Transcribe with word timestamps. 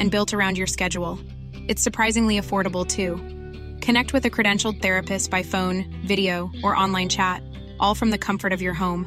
and 0.00 0.10
built 0.10 0.34
around 0.34 0.58
your 0.58 0.66
schedule. 0.66 1.18
It's 1.68 1.82
surprisingly 1.82 2.40
affordable 2.40 2.84
too. 2.84 3.14
Connect 3.80 4.12
with 4.12 4.24
a 4.24 4.30
credentialed 4.30 4.82
therapist 4.82 5.30
by 5.30 5.44
phone, 5.44 5.84
video, 6.04 6.50
or 6.64 6.74
online 6.76 7.08
chat, 7.08 7.42
all 7.78 7.94
from 7.94 8.10
the 8.10 8.18
comfort 8.18 8.52
of 8.52 8.60
your 8.60 8.74
home. 8.74 9.06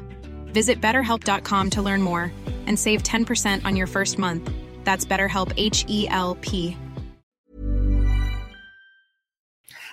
Visit 0.54 0.80
betterhelp.com 0.80 1.70
to 1.72 1.82
learn 1.82 2.02
more 2.02 2.32
and 2.67 2.80
save 2.80 3.04
10% 3.04 3.66
on 3.66 3.76
your 3.76 3.88
first 3.88 4.17
month. 4.17 4.50
That's 4.86 5.06
BetterHelp 5.06 5.52
H 5.58 5.84
E 5.90 6.08
L 6.09 6.36
P. 6.40 6.78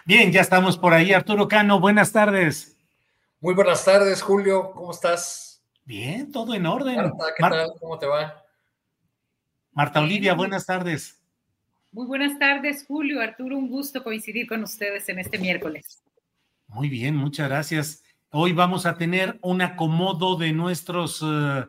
Bien, 0.06 0.32
ya 0.32 0.40
estamos 0.40 0.76
por 0.76 0.92
ahí. 0.94 1.12
Arturo 1.12 1.46
Cano, 1.48 1.78
buenas 1.80 2.10
tardes. 2.12 2.76
Muy 3.40 3.54
buenas 3.54 3.84
tardes, 3.84 4.22
Julio. 4.22 4.72
¿Cómo 4.72 4.90
estás? 4.90 5.62
Bien, 5.84 6.30
todo 6.32 6.54
en 6.54 6.66
orden. 6.66 6.96
Marta, 6.96 7.24
¿qué 7.36 7.42
Mar- 7.42 7.52
tal? 7.52 7.70
¿Cómo 7.80 7.98
te 7.98 8.06
va? 8.06 8.42
Marta 9.72 10.00
Olivia, 10.00 10.34
buenas 10.34 10.66
tardes. 10.66 11.20
Muy 11.92 12.06
buenas 12.06 12.38
tardes, 12.38 12.84
Julio, 12.86 13.20
Arturo, 13.20 13.56
un 13.56 13.68
gusto 13.68 14.02
coincidir 14.02 14.46
con 14.46 14.62
ustedes 14.62 15.08
en 15.08 15.18
este 15.18 15.38
miércoles. 15.38 16.02
Muy 16.66 16.88
bien, 16.88 17.16
muchas 17.16 17.48
gracias. 17.48 18.02
Hoy 18.30 18.52
vamos 18.52 18.86
a 18.86 18.96
tener 18.96 19.38
un 19.42 19.60
acomodo 19.60 20.36
de 20.36 20.52
nuestros, 20.52 21.20
eh, 21.24 21.66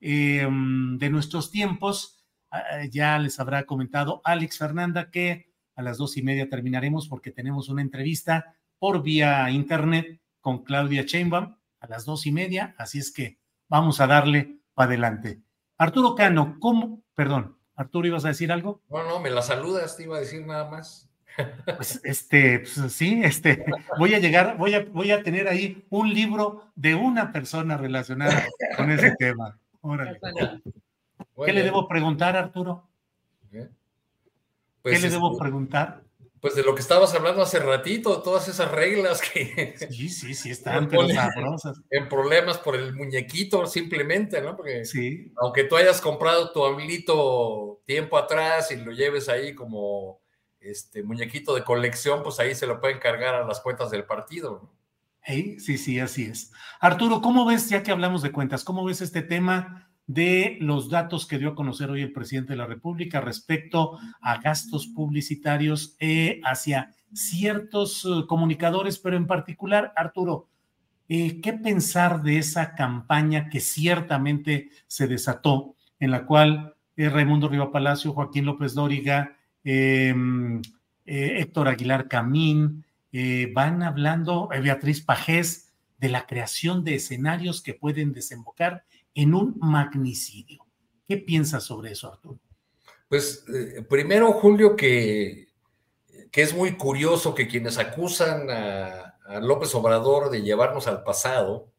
eh, 0.00 0.48
de 0.48 1.10
nuestros 1.10 1.50
tiempos. 1.50 2.24
Ah, 2.50 2.84
ya 2.90 3.18
les 3.18 3.40
habrá 3.40 3.64
comentado 3.64 4.20
Alex 4.24 4.58
Fernanda 4.58 5.10
que 5.10 5.52
a 5.74 5.82
las 5.82 5.98
dos 5.98 6.16
y 6.16 6.22
media 6.22 6.48
terminaremos 6.48 7.08
porque 7.08 7.32
tenemos 7.32 7.68
una 7.68 7.82
entrevista 7.82 8.54
por 8.78 9.02
vía 9.02 9.50
internet 9.50 10.20
con 10.40 10.62
Claudia 10.62 11.02
Sheinbaum 11.02 11.56
a 11.80 11.86
las 11.88 12.04
dos 12.04 12.26
y 12.26 12.32
media. 12.32 12.74
Así 12.78 12.98
es 12.98 13.12
que 13.12 13.38
vamos 13.68 14.00
a 14.00 14.06
darle 14.06 14.60
para 14.74 14.88
adelante. 14.88 15.43
Arturo 15.78 16.14
Cano, 16.14 16.56
¿cómo? 16.60 17.02
Perdón, 17.14 17.56
Arturo, 17.76 18.06
¿ibas 18.06 18.24
a 18.24 18.28
decir 18.28 18.52
algo? 18.52 18.80
No, 18.90 19.02
no, 19.04 19.20
me 19.20 19.30
la 19.30 19.42
saludas, 19.42 19.96
te 19.96 20.04
iba 20.04 20.16
a 20.16 20.20
decir 20.20 20.46
nada 20.46 20.70
más. 20.70 21.10
Pues 21.76 22.00
este, 22.04 22.60
pues, 22.60 22.92
sí, 22.92 23.20
este, 23.24 23.64
voy 23.98 24.14
a 24.14 24.20
llegar, 24.20 24.56
voy 24.56 24.74
a, 24.74 24.84
voy 24.84 25.10
a 25.10 25.22
tener 25.24 25.48
ahí 25.48 25.84
un 25.90 26.14
libro 26.14 26.70
de 26.76 26.94
una 26.94 27.32
persona 27.32 27.76
relacionada 27.76 28.46
con 28.76 28.88
ese 28.90 29.16
tema. 29.18 29.58
Órale. 29.80 30.20
¿Qué 31.44 31.52
le 31.52 31.64
debo 31.64 31.88
preguntar, 31.88 32.36
Arturo? 32.36 32.88
¿Qué 33.50 33.68
Pues, 34.82 35.02
le 35.02 35.10
debo 35.10 35.32
este, 35.32 35.40
preguntar? 35.40 36.03
Pues 36.44 36.54
de 36.56 36.62
lo 36.62 36.74
que 36.74 36.82
estabas 36.82 37.14
hablando 37.14 37.40
hace 37.40 37.58
ratito, 37.58 38.20
todas 38.20 38.48
esas 38.48 38.70
reglas 38.70 39.22
que 39.22 39.74
Sí, 39.90 40.10
sí, 40.10 40.34
sí, 40.34 40.50
están 40.50 40.88
pero 40.90 41.00
Pone- 41.00 41.14
sabrosas. 41.14 41.80
en 41.88 42.06
problemas 42.06 42.58
por 42.58 42.76
el 42.76 42.92
muñequito 42.92 43.66
simplemente, 43.66 44.42
¿no? 44.42 44.54
Porque 44.54 44.84
Sí, 44.84 45.32
aunque 45.38 45.64
tú 45.64 45.76
hayas 45.76 46.02
comprado 46.02 46.52
tu 46.52 46.62
abuelito 46.62 47.80
tiempo 47.86 48.18
atrás 48.18 48.70
y 48.72 48.76
lo 48.76 48.92
lleves 48.92 49.30
ahí 49.30 49.54
como 49.54 50.20
este 50.60 51.02
muñequito 51.02 51.54
de 51.54 51.64
colección, 51.64 52.22
pues 52.22 52.38
ahí 52.40 52.54
se 52.54 52.66
lo 52.66 52.78
pueden 52.78 52.98
cargar 52.98 53.34
a 53.36 53.46
las 53.46 53.60
cuentas 53.62 53.90
del 53.90 54.04
partido, 54.04 54.60
¿no? 54.64 54.74
Sí, 55.26 55.78
sí, 55.78 55.98
así 55.98 56.24
es. 56.26 56.52
Arturo, 56.78 57.22
¿cómo 57.22 57.46
ves, 57.46 57.70
ya 57.70 57.82
que 57.82 57.90
hablamos 57.90 58.20
de 58.20 58.32
cuentas, 58.32 58.64
cómo 58.64 58.84
ves 58.84 59.00
este 59.00 59.22
tema 59.22 59.90
de 60.06 60.58
los 60.60 60.90
datos 60.90 61.26
que 61.26 61.38
dio 61.38 61.50
a 61.50 61.54
conocer 61.54 61.90
hoy 61.90 62.02
el 62.02 62.12
presidente 62.12 62.52
de 62.52 62.58
la 62.58 62.66
República 62.66 63.20
respecto 63.20 63.98
a 64.20 64.38
gastos 64.38 64.86
publicitarios 64.86 65.96
eh, 65.98 66.40
hacia 66.44 66.94
ciertos 67.12 68.04
eh, 68.04 68.26
comunicadores, 68.26 68.98
pero 68.98 69.16
en 69.16 69.26
particular, 69.26 69.92
Arturo, 69.96 70.48
eh, 71.08 71.40
¿qué 71.42 71.52
pensar 71.52 72.22
de 72.22 72.38
esa 72.38 72.74
campaña 72.74 73.50
que 73.50 73.60
ciertamente 73.60 74.70
se 74.86 75.06
desató, 75.06 75.74
en 76.00 76.10
la 76.10 76.24
cual 76.24 76.74
eh, 76.96 77.10
Raimundo 77.10 77.48
Riva 77.48 77.70
Palacio, 77.70 78.12
Joaquín 78.12 78.46
López 78.46 78.74
Dóriga, 78.74 79.36
eh, 79.64 80.14
Héctor 81.04 81.68
Aguilar 81.68 82.08
Camín, 82.08 82.84
van 83.52 83.82
hablando, 83.82 84.48
Beatriz 84.48 85.02
Pajés, 85.02 85.72
de 85.98 86.08
la 86.08 86.26
creación 86.26 86.82
de 86.82 86.96
escenarios 86.96 87.62
que 87.62 87.74
pueden 87.74 88.12
desembocar 88.12 88.84
en 89.14 89.34
un 89.34 89.56
magnicidio. 89.60 90.66
¿Qué 91.06 91.18
piensas 91.18 91.64
sobre 91.64 91.92
eso, 91.92 92.12
Arturo? 92.12 92.40
Pues 93.08 93.44
eh, 93.48 93.82
primero, 93.88 94.32
Julio, 94.32 94.74
que, 94.74 95.48
que 96.30 96.42
es 96.42 96.54
muy 96.54 96.76
curioso 96.76 97.34
que 97.34 97.46
quienes 97.46 97.78
acusan 97.78 98.50
a, 98.50 99.10
López 99.40 99.74
Obrador 99.74 100.30
de 100.30 100.42
llevarnos 100.42 100.86
al 100.86 101.02
pasado 101.02 101.72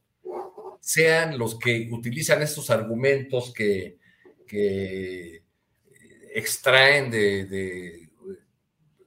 sean 0.79 1.38
los 1.38 1.59
que 1.59 1.90
utilizan 1.91 2.41
estos 2.41 2.72
argumentos 2.72 3.53
que, 3.53 4.00
que 4.47 5.44
extraen 6.34 7.12
de, 7.12 7.45
de 7.45 8.09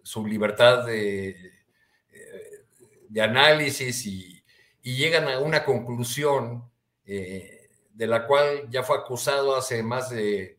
su 0.04 0.24
libertad 0.24 0.86
de, 0.86 1.30
eh, 1.30 2.64
de 3.08 3.20
análisis 3.20 4.06
y, 4.06 4.42
y 4.82 4.96
llegan 4.96 5.28
a 5.28 5.40
una 5.40 5.64
conclusión 5.64 6.70
eh, 7.04 7.57
de 7.98 8.06
la 8.06 8.28
cual 8.28 8.70
ya 8.70 8.84
fue 8.84 8.96
acusado 8.96 9.56
hace 9.56 9.82
más 9.82 10.08
de 10.10 10.56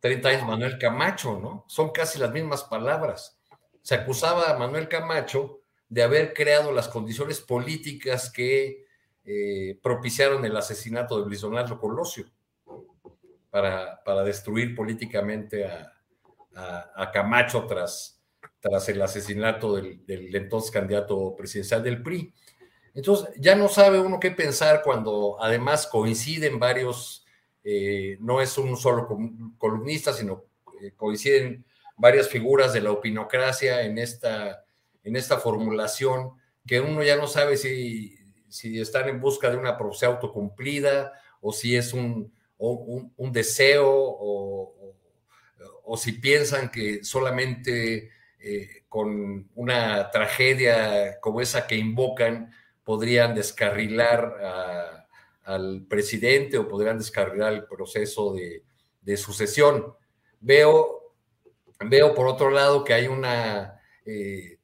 30 0.00 0.28
años 0.28 0.46
Manuel 0.48 0.76
Camacho, 0.76 1.38
¿no? 1.38 1.64
Son 1.68 1.92
casi 1.92 2.18
las 2.18 2.32
mismas 2.32 2.64
palabras. 2.64 3.38
Se 3.80 3.94
acusaba 3.94 4.50
a 4.50 4.58
Manuel 4.58 4.88
Camacho 4.88 5.60
de 5.88 6.02
haber 6.02 6.34
creado 6.34 6.72
las 6.72 6.88
condiciones 6.88 7.40
políticas 7.40 8.28
que 8.28 8.86
eh, 9.24 9.78
propiciaron 9.84 10.44
el 10.44 10.56
asesinato 10.56 11.20
de 11.20 11.26
Luis 11.28 11.42
Donaldo 11.42 11.78
Colosio 11.78 12.26
para, 13.50 14.02
para 14.02 14.24
destruir 14.24 14.74
políticamente 14.74 15.64
a, 15.68 15.92
a, 16.56 16.90
a 16.96 17.12
Camacho 17.12 17.66
tras, 17.68 18.20
tras 18.58 18.88
el 18.88 19.00
asesinato 19.00 19.76
del, 19.76 20.04
del 20.04 20.34
entonces 20.34 20.72
candidato 20.72 21.36
presidencial 21.36 21.84
del 21.84 22.02
PRI. 22.02 22.34
Entonces, 22.94 23.28
ya 23.38 23.56
no 23.56 23.68
sabe 23.68 23.98
uno 24.00 24.20
qué 24.20 24.30
pensar 24.30 24.82
cuando 24.84 25.36
además 25.42 25.86
coinciden 25.86 26.58
varios, 26.58 27.26
eh, 27.64 28.16
no 28.20 28.40
es 28.40 28.56
un 28.58 28.76
solo 28.76 29.08
columnista, 29.58 30.12
sino 30.12 30.44
eh, 30.80 30.92
coinciden 30.96 31.64
varias 31.96 32.28
figuras 32.28 32.72
de 32.72 32.80
la 32.80 32.92
opinocracia 32.92 33.82
en 33.82 33.98
esta, 33.98 34.64
en 35.02 35.16
esta 35.16 35.38
formulación, 35.38 36.30
que 36.66 36.80
uno 36.80 37.02
ya 37.02 37.16
no 37.16 37.26
sabe 37.26 37.56
si, 37.56 38.16
si 38.48 38.80
están 38.80 39.08
en 39.08 39.20
busca 39.20 39.50
de 39.50 39.56
una 39.56 39.76
profecía 39.76 40.08
autocumplida 40.08 41.12
o 41.40 41.52
si 41.52 41.76
es 41.76 41.92
un, 41.92 42.32
un, 42.58 43.32
deseo 43.32 43.88
o, 43.90 44.62
o- 44.62 44.96
o 45.86 45.96
si 45.96 46.12
piensan 46.12 46.70
que 46.70 47.04
solamente 47.04 48.10
eh, 48.38 48.84
con 48.88 49.48
una 49.54 50.10
tragedia 50.10 51.18
como 51.20 51.40
esa 51.40 51.66
que 51.66 51.76
invocan 51.76 52.52
podrían 52.84 53.34
descarrilar 53.34 55.06
al 55.44 55.86
presidente 55.88 56.58
o 56.58 56.68
podrían 56.68 56.98
descarrilar 56.98 57.52
el 57.52 57.64
proceso 57.64 58.34
de, 58.34 59.16
sucesión. 59.16 59.94
Veo, 60.40 61.14
veo 61.80 62.14
por 62.14 62.26
otro 62.26 62.50
lado 62.50 62.84
que 62.84 62.94
hay 62.94 63.06
una, 63.06 63.80
eh, 64.06 64.58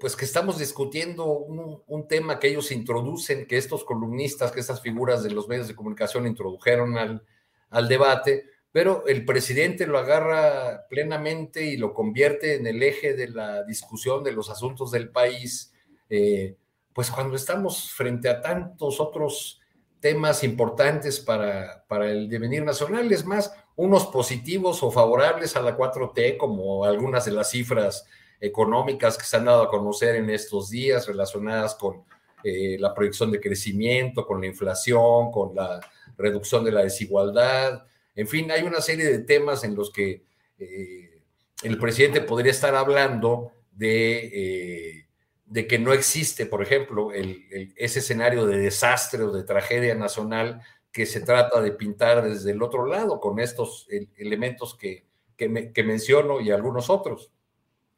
pues 0.00 0.16
que 0.16 0.24
estamos 0.24 0.58
discutiendo 0.58 1.26
un, 1.26 2.08
tema 2.08 2.38
que 2.38 2.48
ellos 2.48 2.70
introducen, 2.70 3.46
que 3.46 3.56
estos 3.56 3.84
columnistas, 3.84 4.52
que 4.52 4.60
estas 4.60 4.80
figuras 4.80 5.22
de 5.22 5.30
los 5.30 5.48
medios 5.48 5.68
de 5.68 5.74
comunicación 5.74 6.26
introdujeron 6.26 6.96
al, 6.96 7.24
al 7.70 7.88
debate, 7.88 8.44
pero 8.70 9.06
el 9.06 9.24
presidente 9.24 9.86
lo 9.86 9.98
agarra 9.98 10.86
plenamente 10.88 11.64
y 11.64 11.76
lo 11.76 11.94
convierte 11.94 12.56
en 12.56 12.66
el 12.66 12.82
eje 12.82 13.14
de 13.14 13.28
la 13.28 13.64
discusión 13.64 14.22
de 14.22 14.32
los 14.32 14.50
asuntos 14.50 14.90
del 14.90 15.08
país, 15.08 15.72
eh, 16.10 16.56
pues 16.96 17.10
cuando 17.10 17.36
estamos 17.36 17.92
frente 17.92 18.26
a 18.26 18.40
tantos 18.40 19.00
otros 19.00 19.60
temas 20.00 20.42
importantes 20.42 21.20
para, 21.20 21.84
para 21.86 22.10
el 22.10 22.26
devenir 22.26 22.64
nacional, 22.64 23.12
es 23.12 23.22
más, 23.26 23.52
unos 23.76 24.06
positivos 24.06 24.82
o 24.82 24.90
favorables 24.90 25.56
a 25.56 25.60
la 25.60 25.76
4T, 25.76 26.38
como 26.38 26.86
algunas 26.86 27.26
de 27.26 27.32
las 27.32 27.50
cifras 27.50 28.06
económicas 28.40 29.18
que 29.18 29.26
se 29.26 29.36
han 29.36 29.44
dado 29.44 29.64
a 29.64 29.68
conocer 29.68 30.16
en 30.16 30.30
estos 30.30 30.70
días 30.70 31.06
relacionadas 31.06 31.74
con 31.74 32.02
eh, 32.42 32.78
la 32.80 32.94
proyección 32.94 33.30
de 33.30 33.40
crecimiento, 33.40 34.26
con 34.26 34.40
la 34.40 34.46
inflación, 34.46 35.30
con 35.30 35.54
la 35.54 35.80
reducción 36.16 36.64
de 36.64 36.72
la 36.72 36.82
desigualdad. 36.82 37.84
En 38.14 38.26
fin, 38.26 38.50
hay 38.50 38.62
una 38.62 38.80
serie 38.80 39.04
de 39.04 39.18
temas 39.18 39.64
en 39.64 39.74
los 39.74 39.92
que 39.92 40.22
eh, 40.58 41.20
el 41.62 41.76
presidente 41.76 42.22
podría 42.22 42.52
estar 42.52 42.74
hablando 42.74 43.52
de, 43.70 44.30
eh, 44.32 45.05
de 45.46 45.66
que 45.66 45.78
no 45.78 45.92
existe, 45.92 46.44
por 46.46 46.62
ejemplo, 46.62 47.10
ese 47.12 48.00
escenario 48.00 48.46
de 48.46 48.58
desastre 48.58 49.22
o 49.22 49.32
de 49.32 49.44
tragedia 49.44 49.94
nacional 49.94 50.60
que 50.92 51.06
se 51.06 51.20
trata 51.20 51.60
de 51.60 51.72
pintar 51.72 52.22
desde 52.28 52.50
el 52.50 52.62
otro 52.62 52.86
lado 52.86 53.20
con 53.20 53.38
estos 53.38 53.86
elementos 54.16 54.74
que, 54.74 55.06
que, 55.36 55.84
menciono 55.84 56.40
y 56.40 56.50
algunos 56.50 56.90
otros. 56.90 57.30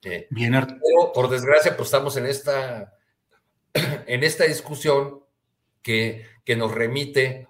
Eh, 0.02 0.26
Bien, 0.30 0.52
pero, 0.52 1.12
por 1.12 1.30
desgracia, 1.30 1.76
pues 1.76 1.86
estamos 1.88 2.16
en 2.16 2.26
esta, 2.26 2.94
en 3.72 4.22
esta 4.22 4.44
discusión 4.44 5.20
que, 5.82 6.26
que 6.44 6.56
nos 6.56 6.72
remite 6.72 7.48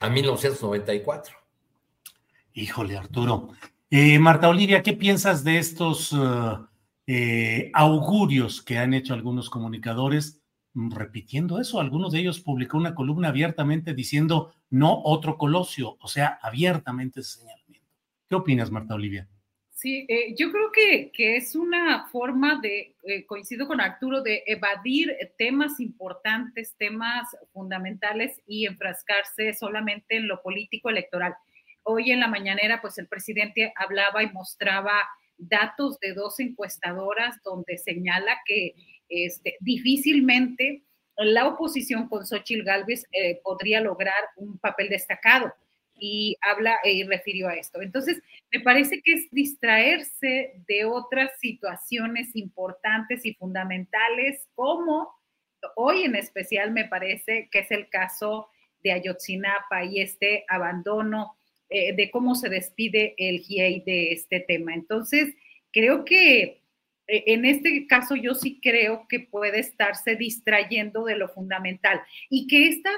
a 0.00 0.08
1994. 0.08 1.36
Híjole, 2.54 2.96
Arturo. 2.96 3.48
Eh, 3.90 4.18
Marta 4.18 4.48
Olivia, 4.48 4.82
¿qué 4.82 4.94
piensas 4.94 5.44
de 5.44 5.58
estos 5.58 6.12
uh, 6.12 6.66
eh, 7.06 7.70
augurios 7.74 8.62
que 8.62 8.78
han 8.78 8.94
hecho 8.94 9.14
algunos 9.14 9.50
comunicadores 9.50 10.42
repitiendo 10.74 11.60
eso? 11.60 11.80
Algunos 11.80 12.12
de 12.12 12.20
ellos 12.20 12.40
publicó 12.40 12.78
una 12.78 12.94
columna 12.94 13.28
abiertamente 13.28 13.94
diciendo 13.94 14.54
no 14.70 15.02
otro 15.04 15.36
colosio, 15.36 15.96
o 16.00 16.08
sea, 16.08 16.38
abiertamente 16.42 17.22
señalamiento. 17.22 17.88
¿Qué 18.28 18.34
opinas, 18.34 18.70
Marta 18.70 18.94
Olivia? 18.94 19.28
Sí, 19.82 20.06
eh, 20.08 20.34
yo 20.38 20.52
creo 20.52 20.70
que, 20.70 21.10
que, 21.12 21.36
es 21.36 21.56
una 21.56 22.06
forma 22.06 22.60
de, 22.62 22.94
eh, 23.02 23.26
coincido 23.26 23.66
con 23.66 23.80
Arturo, 23.80 24.22
de 24.22 24.44
evadir 24.46 25.12
temas 25.36 25.80
importantes, 25.80 26.76
temas 26.78 27.28
fundamentales 27.52 28.40
y 28.46 28.64
enfrascarse 28.66 29.52
solamente 29.54 30.16
en 30.16 30.28
lo 30.28 30.40
político 30.40 30.88
electoral. 30.88 31.34
Hoy 31.82 32.12
en 32.12 32.20
la 32.20 32.28
mañanera, 32.28 32.80
pues 32.80 32.96
el 32.98 33.08
presidente 33.08 33.72
hablaba 33.74 34.22
y 34.22 34.30
mostraba 34.30 34.92
datos 35.48 35.98
de 36.00 36.14
dos 36.14 36.38
encuestadoras 36.40 37.36
donde 37.44 37.78
señala 37.78 38.38
que 38.46 38.74
este, 39.08 39.56
difícilmente 39.60 40.82
la 41.16 41.46
oposición 41.46 42.08
con 42.08 42.26
Xochitl 42.26 42.64
Gálvez 42.64 43.06
eh, 43.12 43.40
podría 43.42 43.80
lograr 43.80 44.14
un 44.36 44.58
papel 44.58 44.88
destacado 44.88 45.52
y 45.94 46.36
habla 46.40 46.78
y 46.84 47.04
refirió 47.04 47.48
a 47.48 47.54
esto. 47.54 47.80
Entonces, 47.80 48.20
me 48.50 48.60
parece 48.60 49.02
que 49.02 49.12
es 49.12 49.30
distraerse 49.30 50.54
de 50.66 50.84
otras 50.84 51.30
situaciones 51.38 52.34
importantes 52.34 53.24
y 53.24 53.34
fundamentales, 53.34 54.48
como 54.54 55.14
hoy 55.76 56.02
en 56.02 56.16
especial 56.16 56.72
me 56.72 56.86
parece 56.86 57.48
que 57.52 57.60
es 57.60 57.70
el 57.70 57.88
caso 57.88 58.48
de 58.82 58.92
Ayotzinapa 58.92 59.84
y 59.84 60.00
este 60.00 60.44
abandono 60.48 61.36
eh, 61.72 61.94
de 61.94 62.10
cómo 62.10 62.34
se 62.34 62.48
despide 62.48 63.14
el 63.16 63.40
GIEI 63.40 63.80
de 63.80 64.12
este 64.12 64.40
tema. 64.40 64.74
Entonces, 64.74 65.34
creo 65.72 66.04
que 66.04 66.62
eh, 67.06 67.24
en 67.26 67.44
este 67.44 67.86
caso 67.86 68.16
yo 68.16 68.34
sí 68.34 68.60
creo 68.60 69.06
que 69.08 69.20
puede 69.20 69.60
estarse 69.60 70.16
distrayendo 70.16 71.04
de 71.04 71.16
lo 71.16 71.28
fundamental 71.28 72.00
y 72.28 72.46
que 72.46 72.68
estas 72.68 72.96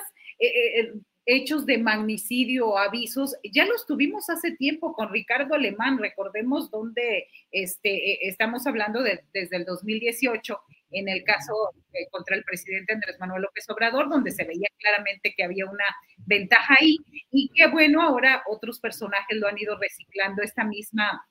hechos 1.27 1.65
de 1.65 1.79
magnicidio 1.79 2.77
avisos, 2.77 3.35
ya 3.51 3.65
los 3.65 3.87
tuvimos 3.87 4.29
hace 4.29 4.53
tiempo 4.53 4.93
con 4.93 5.11
Ricardo 5.11 5.55
Alemán, 5.55 5.99
recordemos 5.99 6.71
dónde 6.71 7.29
este, 7.51 8.29
estamos 8.29 8.67
hablando 8.67 9.03
desde 9.03 9.57
el 9.57 9.65
2018 9.65 10.61
en 10.95 11.09
el 11.09 11.25
caso 11.25 11.53
eh, 11.93 12.09
contra 12.11 12.37
el 12.37 12.45
presidente 12.45 12.93
Andrés 12.93 13.17
Manuel 13.21 13.43
López 13.43 13.69
Obrador, 13.69 14.09
donde 14.09 14.31
se 14.31 14.45
veía 14.45 14.69
claramente 14.79 15.35
que 15.37 15.45
había 15.45 15.67
una 15.67 15.85
ventaja 16.19 16.77
ahí 16.81 16.99
y 17.31 17.51
que 17.55 17.67
bueno, 17.69 18.03
ahora 18.03 18.43
otros 18.47 18.81
personajes 18.81 19.37
lo 19.39 19.49
han 19.49 19.59
ido 19.59 19.77
reciclando 19.79 20.43
esta 20.43 20.65
misma 20.65 21.27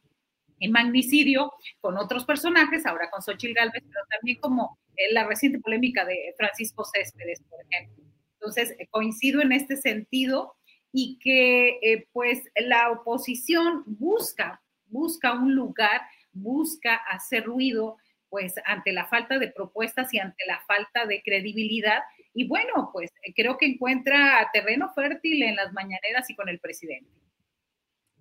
en 0.60 0.72
magnicidio 0.72 1.52
con 1.82 1.98
otros 1.98 2.26
personajes, 2.26 2.86
ahora 2.86 3.10
con 3.10 3.22
Xochitl 3.22 3.54
Galvez, 3.54 3.84
pero 3.84 4.06
también 4.10 4.40
como 4.40 4.80
la 5.12 5.26
reciente 5.26 5.60
polémica 5.60 6.06
de 6.06 6.34
Francisco 6.38 6.86
Céspedes, 6.86 7.42
por 7.50 7.60
ejemplo. 7.62 8.04
Entonces, 8.36 8.76
eh, 8.78 8.88
coincido 8.90 9.42
en 9.42 9.52
este 9.52 9.78
sentido 9.78 10.56
y 10.92 11.18
que 11.20 11.80
eh, 11.82 12.08
pues 12.12 12.44
la 12.56 12.92
oposición 12.92 13.84
busca, 13.86 14.62
busca 14.88 15.34
un 15.34 15.56
lugar, 15.56 16.02
busca 16.34 16.96
hacer 16.96 17.46
ruido, 17.46 17.98
pues 18.34 18.56
ante 18.66 18.92
la 18.94 19.06
falta 19.06 19.38
de 19.38 19.50
propuestas 19.50 20.12
y 20.12 20.18
ante 20.18 20.44
la 20.48 20.60
falta 20.66 21.06
de 21.06 21.22
credibilidad. 21.22 22.00
Y 22.34 22.48
bueno, 22.48 22.90
pues 22.92 23.12
creo 23.36 23.60
que 23.60 23.68
encuentra 23.68 24.50
terreno 24.52 24.92
fértil 24.96 25.44
en 25.44 25.56
las 25.56 25.72
mañaneras 25.72 26.28
y 26.32 26.36
con 26.36 26.50
el 26.50 26.58
presidente. 26.60 27.12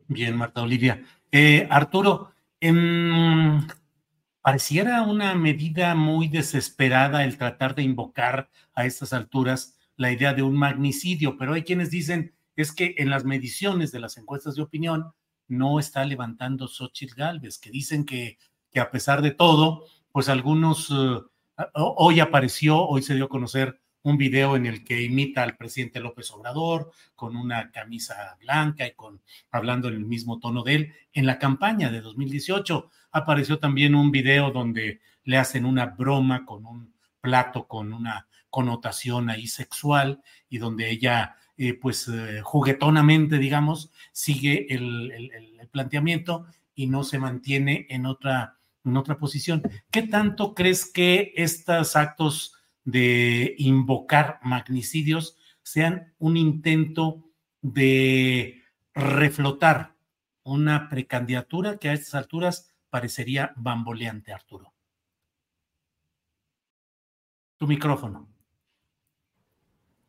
Bien, 0.08 0.36
Marta 0.36 0.60
Olivia. 0.60 1.02
Eh, 1.30 1.66
Arturo, 1.70 2.30
em, 2.60 3.66
pareciera 4.42 5.00
una 5.00 5.34
medida 5.34 5.94
muy 5.94 6.28
desesperada 6.28 7.24
el 7.24 7.38
tratar 7.38 7.74
de 7.74 7.82
invocar 7.82 8.50
a 8.74 8.84
estas 8.84 9.14
alturas 9.14 9.78
la 9.96 10.12
idea 10.12 10.34
de 10.34 10.42
un 10.42 10.56
magnicidio, 10.58 11.38
pero 11.38 11.54
hay 11.54 11.62
quienes 11.62 11.90
dicen 11.90 12.34
es 12.54 12.72
que 12.72 12.96
en 12.98 13.08
las 13.08 13.24
mediciones 13.24 13.92
de 13.92 14.00
las 14.00 14.18
encuestas 14.18 14.56
de 14.56 14.62
opinión 14.62 15.14
no 15.48 15.80
está 15.80 16.04
levantando 16.04 16.68
Xochitl 16.68 17.14
Galvez, 17.14 17.58
que 17.58 17.70
dicen 17.70 18.04
que, 18.04 18.36
que 18.70 18.78
a 18.78 18.90
pesar 18.90 19.22
de 19.22 19.30
todo, 19.30 19.86
pues 20.12 20.28
algunos, 20.28 20.90
eh, 20.90 21.64
hoy 21.74 22.20
apareció, 22.20 22.80
hoy 22.86 23.02
se 23.02 23.14
dio 23.14 23.26
a 23.26 23.28
conocer 23.28 23.80
un 24.02 24.16
video 24.16 24.56
en 24.56 24.66
el 24.66 24.84
que 24.84 25.02
imita 25.02 25.42
al 25.42 25.56
presidente 25.56 26.00
López 26.00 26.30
Obrador 26.32 26.90
con 27.14 27.36
una 27.36 27.70
camisa 27.70 28.36
blanca 28.40 28.86
y 28.86 28.94
con 28.94 29.22
hablando 29.50 29.88
en 29.88 29.94
el 29.94 30.04
mismo 30.04 30.40
tono 30.40 30.64
de 30.64 30.74
él 30.74 30.94
en 31.12 31.26
la 31.26 31.38
campaña 31.38 31.90
de 31.90 32.00
2018. 32.00 32.90
Apareció 33.12 33.58
también 33.58 33.94
un 33.94 34.10
video 34.10 34.50
donde 34.50 35.00
le 35.24 35.38
hacen 35.38 35.64
una 35.64 35.86
broma 35.86 36.44
con 36.44 36.66
un 36.66 36.92
plato 37.20 37.68
con 37.68 37.92
una 37.92 38.26
connotación 38.50 39.30
ahí 39.30 39.46
sexual 39.46 40.22
y 40.50 40.58
donde 40.58 40.90
ella, 40.90 41.36
eh, 41.56 41.74
pues 41.74 42.06
eh, 42.08 42.40
juguetonamente, 42.42 43.38
digamos, 43.38 43.90
sigue 44.12 44.66
el, 44.68 45.10
planteamiento 45.70 46.44
y 46.74 46.86
no 46.86 47.02
se 47.02 47.18
mantiene 47.18 47.86
en 47.88 48.04
otra, 48.04 48.58
en 48.84 48.96
otra 48.96 49.18
posición. 49.18 49.62
¿Qué 49.90 50.02
tanto 50.02 50.54
crees 50.54 50.90
que 50.90 51.32
estos 51.36 51.96
actos 51.96 52.54
de 52.84 53.54
invocar 53.58 54.40
magnicidios 54.42 55.36
sean 55.62 56.14
un 56.18 56.36
intento 56.36 57.24
de 57.60 58.62
reflotar 58.94 59.94
una 60.42 60.88
precandidatura 60.88 61.78
que 61.78 61.88
a 61.88 61.92
estas 61.92 62.14
alturas 62.14 62.74
parecería 62.90 63.52
bamboleante, 63.56 64.32
Arturo? 64.32 64.72
Tu 67.58 67.66
micrófono 67.66 68.32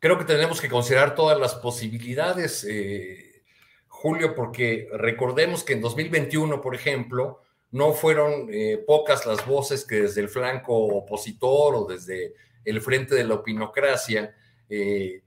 creo 0.04 0.18
que 0.18 0.26
tenemos 0.26 0.60
que 0.60 0.68
considerar 0.68 1.16
todas 1.16 1.40
las 1.40 1.56
posibilidades, 1.56 2.68
eh, 2.70 3.42
Julio, 3.88 4.36
porque 4.36 4.90
recordemos 4.92 5.64
que 5.64 5.72
en 5.72 5.80
2021, 5.80 6.60
por 6.60 6.76
ejemplo, 6.76 7.42
no 7.74 7.94
fueron 7.94 8.48
eh, 8.50 8.82
pocas 8.88 9.26
las 9.26 9.46
voces 9.46 9.86
que 9.86 10.04
desde 10.04 10.22
el 10.22 10.30
flanco 10.30 10.74
opositor 10.76 11.76
o 11.76 11.86
desde 11.86 12.34
el 12.64 12.82
frente 12.82 13.14
de 13.14 13.26
la 13.26 13.36
opinocracia 13.36 14.34
eh, 14.70 15.22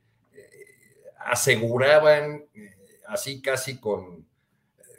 aseguraban, 1.19 2.47
así 3.07 3.43
casi 3.43 3.79
con, 3.79 4.26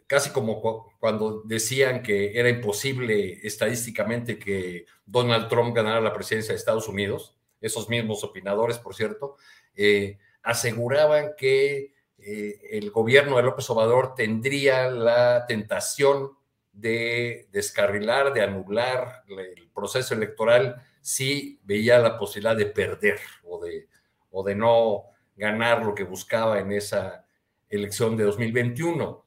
casi 0.07 0.29
como 0.29 0.93
cuando 0.99 1.41
decían 1.43 2.01
que 2.01 2.39
era 2.39 2.49
imposible 2.49 3.39
estadísticamente 3.43 4.39
que 4.39 4.85
Donald 5.05 5.49
Trump 5.49 5.75
ganara 5.75 6.01
la 6.01 6.13
presidencia 6.13 6.53
de 6.53 6.57
Estados 6.57 6.87
Unidos, 6.87 7.35
esos 7.59 7.89
mismos 7.89 8.23
opinadores, 8.23 8.77
por 8.77 8.95
cierto, 8.95 9.35
eh, 9.75 10.17
aseguraban 10.41 11.31
que 11.37 11.93
eh, 12.17 12.59
el 12.71 12.89
gobierno 12.91 13.35
de 13.35 13.43
López 13.43 13.69
Obrador 13.69 14.15
tendría 14.15 14.89
la 14.89 15.45
tentación 15.45 16.36
de 16.77 17.47
descarrilar, 17.51 18.33
de 18.33 18.41
anular 18.41 19.23
el 19.27 19.69
proceso 19.73 20.13
electoral 20.13 20.83
si 21.01 21.59
veía 21.63 21.97
la 21.97 22.17
posibilidad 22.17 22.55
de 22.55 22.67
perder 22.67 23.19
o 23.43 23.63
de, 23.63 23.87
o 24.29 24.43
de 24.43 24.55
no 24.55 25.05
ganar 25.35 25.83
lo 25.83 25.95
que 25.95 26.03
buscaba 26.03 26.59
en 26.59 26.71
esa 26.71 27.25
elección 27.67 28.15
de 28.15 28.25
2021. 28.25 29.25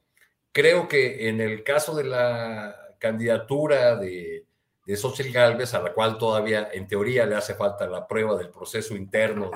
Creo 0.53 0.87
que 0.87 1.29
en 1.29 1.41
el 1.41 1.65
caso 1.65 1.95
de 1.97 2.05
la 2.05 2.77
candidatura 2.99 3.97
de, 3.97 4.47
de 4.87 4.97
Xochitl 4.97 5.33
Galvez, 5.33 5.75
a 5.75 5.83
la 5.83 5.93
cual 5.93 6.19
todavía 6.19 6.69
en 6.73 6.87
teoría 6.87 7.27
le 7.27 7.35
hace 7.35 7.55
falta 7.55 7.87
la 7.89 8.07
prueba 8.07 8.37
del 8.37 8.51
proceso 8.51 8.95
interno 8.95 9.51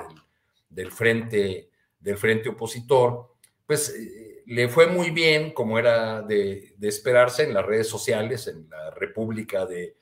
del, 0.69 0.91
frente, 0.91 1.69
del 1.99 2.17
frente 2.17 2.49
opositor, 2.49 3.35
pues 3.65 3.95
le 4.45 4.69
fue 4.69 4.87
muy 4.87 5.09
bien, 5.11 5.51
como 5.51 5.79
era 5.79 6.21
de, 6.21 6.75
esperarse, 6.81 7.43
en 7.43 7.53
las 7.53 7.65
redes 7.65 7.87
sociales, 7.87 8.47
en 8.47 8.69
la 8.69 8.91
República 8.91 9.65
de, 9.65 9.97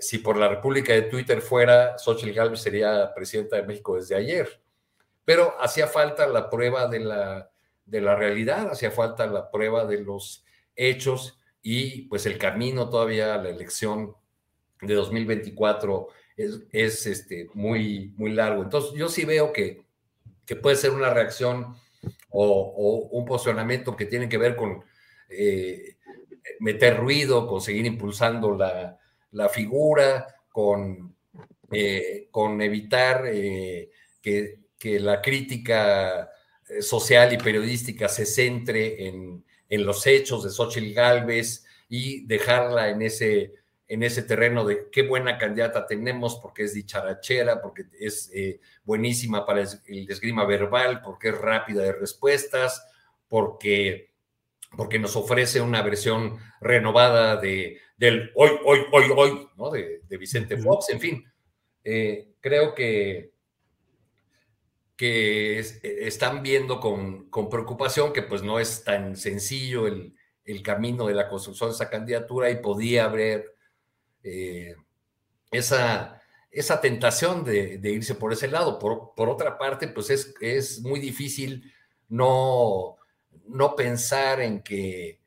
si 0.00 0.18
por 0.18 0.36
la 0.36 0.48
República 0.48 0.92
de 0.92 1.02
Twitter 1.02 1.40
fuera, 1.40 1.98
Xochitl 1.98 2.32
Galvez 2.32 2.60
sería 2.60 3.12
presidenta 3.14 3.56
de 3.56 3.64
México 3.64 3.96
desde 3.96 4.14
ayer. 4.14 4.62
Pero 5.24 5.54
hacía 5.60 5.86
falta 5.86 6.26
la 6.26 6.48
prueba 6.48 6.86
de 6.88 7.00
la, 7.00 7.50
de 7.84 8.00
la 8.00 8.16
realidad, 8.16 8.70
hacía 8.70 8.90
falta 8.90 9.26
la 9.26 9.50
prueba 9.50 9.84
de 9.84 10.00
los 10.00 10.44
hechos 10.76 11.38
y 11.62 12.02
pues 12.02 12.26
el 12.26 12.38
camino 12.38 12.88
todavía 12.88 13.34
a 13.34 13.42
la 13.42 13.50
elección 13.50 14.14
de 14.80 14.94
2024 14.94 16.08
es, 16.36 16.60
es 16.72 17.06
este, 17.06 17.48
muy, 17.54 18.14
muy 18.16 18.32
largo. 18.32 18.62
Entonces 18.62 18.92
yo 18.94 19.08
sí 19.08 19.24
veo 19.24 19.52
que, 19.52 19.84
que 20.46 20.56
puede 20.56 20.76
ser 20.76 20.92
una 20.92 21.12
reacción 21.12 21.76
o, 22.42 23.08
un 23.10 23.24
posicionamiento 23.24 23.96
que 23.96 24.06
tiene 24.06 24.28
que 24.28 24.38
ver 24.38 24.56
con 24.56 24.82
eh, 25.28 25.96
meter 26.60 26.96
ruido, 26.96 27.46
con 27.46 27.60
seguir 27.60 27.86
impulsando 27.86 28.56
la, 28.56 29.48
figura, 29.48 30.26
con, 30.50 31.14
eh, 31.70 32.28
con 32.30 32.60
evitar 32.62 33.24
eh, 33.26 33.90
que, 34.22 34.58
la 34.82 35.20
crítica 35.20 36.30
social 36.80 37.34
y 37.34 37.36
periodística 37.36 38.08
se 38.08 38.24
centre 38.24 39.06
en, 39.06 39.44
en 39.68 39.84
los 39.84 40.06
hechos 40.06 40.42
de 40.42 40.48
Xochitl 40.48 40.94
Galvez 40.94 41.66
y 41.90 42.24
dejarla 42.24 42.88
en 42.88 43.02
ese 43.02 43.59
en 43.90 44.04
ese 44.04 44.22
terreno 44.22 44.64
de 44.64 44.88
qué 44.92 45.02
buena 45.02 45.36
candidata 45.36 45.84
tenemos, 45.84 46.36
porque 46.36 46.62
es 46.62 46.74
dicharachera, 46.74 47.60
porque 47.60 47.86
es 47.98 48.30
eh, 48.32 48.60
buenísima 48.84 49.44
para 49.44 49.62
el 49.62 50.08
esgrima 50.08 50.44
verbal, 50.44 51.02
porque 51.02 51.30
es 51.30 51.38
rápida 51.38 51.82
de 51.82 51.92
respuestas, 51.94 52.86
porque, 53.26 54.12
porque 54.76 55.00
nos 55.00 55.16
ofrece 55.16 55.60
una 55.60 55.82
versión 55.82 56.38
renovada 56.60 57.34
de, 57.34 57.80
del 57.96 58.30
hoy, 58.36 58.50
hoy, 58.64 58.78
hoy, 58.92 59.04
hoy, 59.16 59.48
¿no? 59.56 59.70
de, 59.70 60.00
Vicente 60.16 60.56
Fox, 60.56 60.90
en 60.90 61.00
fin. 61.00 61.24
Eh, 61.82 62.34
creo 62.40 62.76
que, 62.76 63.32
que 64.94 65.58
están 65.58 66.44
viendo 66.44 66.78
con, 66.78 67.28
con, 67.28 67.48
preocupación 67.48 68.12
que 68.12 68.22
pues 68.22 68.44
no 68.44 68.60
es 68.60 68.84
tan 68.84 69.16
sencillo 69.16 69.88
el, 69.88 70.14
el 70.44 70.62
camino 70.62 71.08
de 71.08 71.14
la 71.14 71.28
construcción 71.28 71.70
de 71.70 71.74
esa 71.74 71.90
candidatura 71.90 72.50
y 72.50 72.62
podía 72.62 73.06
haber 73.06 73.58
eh, 74.22 74.74
esa, 75.50 76.20
esa 76.50 76.80
tentación 76.80 77.44
de, 77.44 77.80
irse 77.82 78.14
por 78.14 78.32
ese 78.32 78.48
lado. 78.48 78.78
Por, 78.78 79.28
otra 79.28 79.58
parte, 79.58 79.88
pues 79.88 80.10
es, 80.10 80.34
es 80.40 80.80
muy 80.80 81.00
difícil 81.00 81.72
no, 82.08 82.96
no 83.46 83.76
pensar 83.76 84.40
en 84.40 84.62
que, 84.62 85.20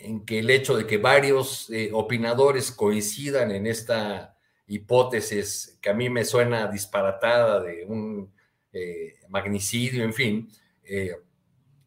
en 0.00 0.24
que 0.24 0.40
el 0.40 0.50
hecho 0.50 0.76
de 0.76 0.86
que 0.86 0.98
varios 0.98 1.70
eh, 1.70 1.90
opinadores 1.92 2.72
coincidan 2.72 3.50
en 3.50 3.66
esta 3.66 4.36
hipótesis 4.66 5.78
que 5.82 5.90
a 5.90 5.94
mí 5.94 6.08
me 6.08 6.24
suena 6.24 6.66
disparatada 6.66 7.60
de 7.60 7.84
un 7.84 8.32
eh, 8.72 9.16
magnicidio, 9.28 10.04
en 10.04 10.14
fin, 10.14 10.48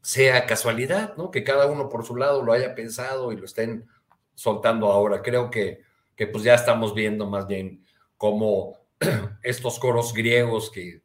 sea 0.01 0.45
casualidad, 0.45 1.15
¿no? 1.17 1.31
Que 1.31 1.43
cada 1.43 1.65
uno 1.65 1.89
por 1.89 2.05
su 2.05 2.15
lado 2.15 2.43
lo 2.43 2.53
haya 2.53 2.75
pensado 2.75 3.31
y 3.31 3.37
lo 3.37 3.45
estén 3.45 3.87
soltando 4.35 4.91
ahora. 4.91 5.23
Creo 5.23 5.49
que 5.49 5.81
que 6.15 6.27
pues 6.27 6.43
ya 6.43 6.55
estamos 6.55 6.93
viendo 6.93 7.25
más 7.29 7.47
bien 7.47 7.83
como 8.17 8.77
estos 9.43 9.79
coros 9.79 10.13
griegos 10.13 10.71
que, 10.71 11.01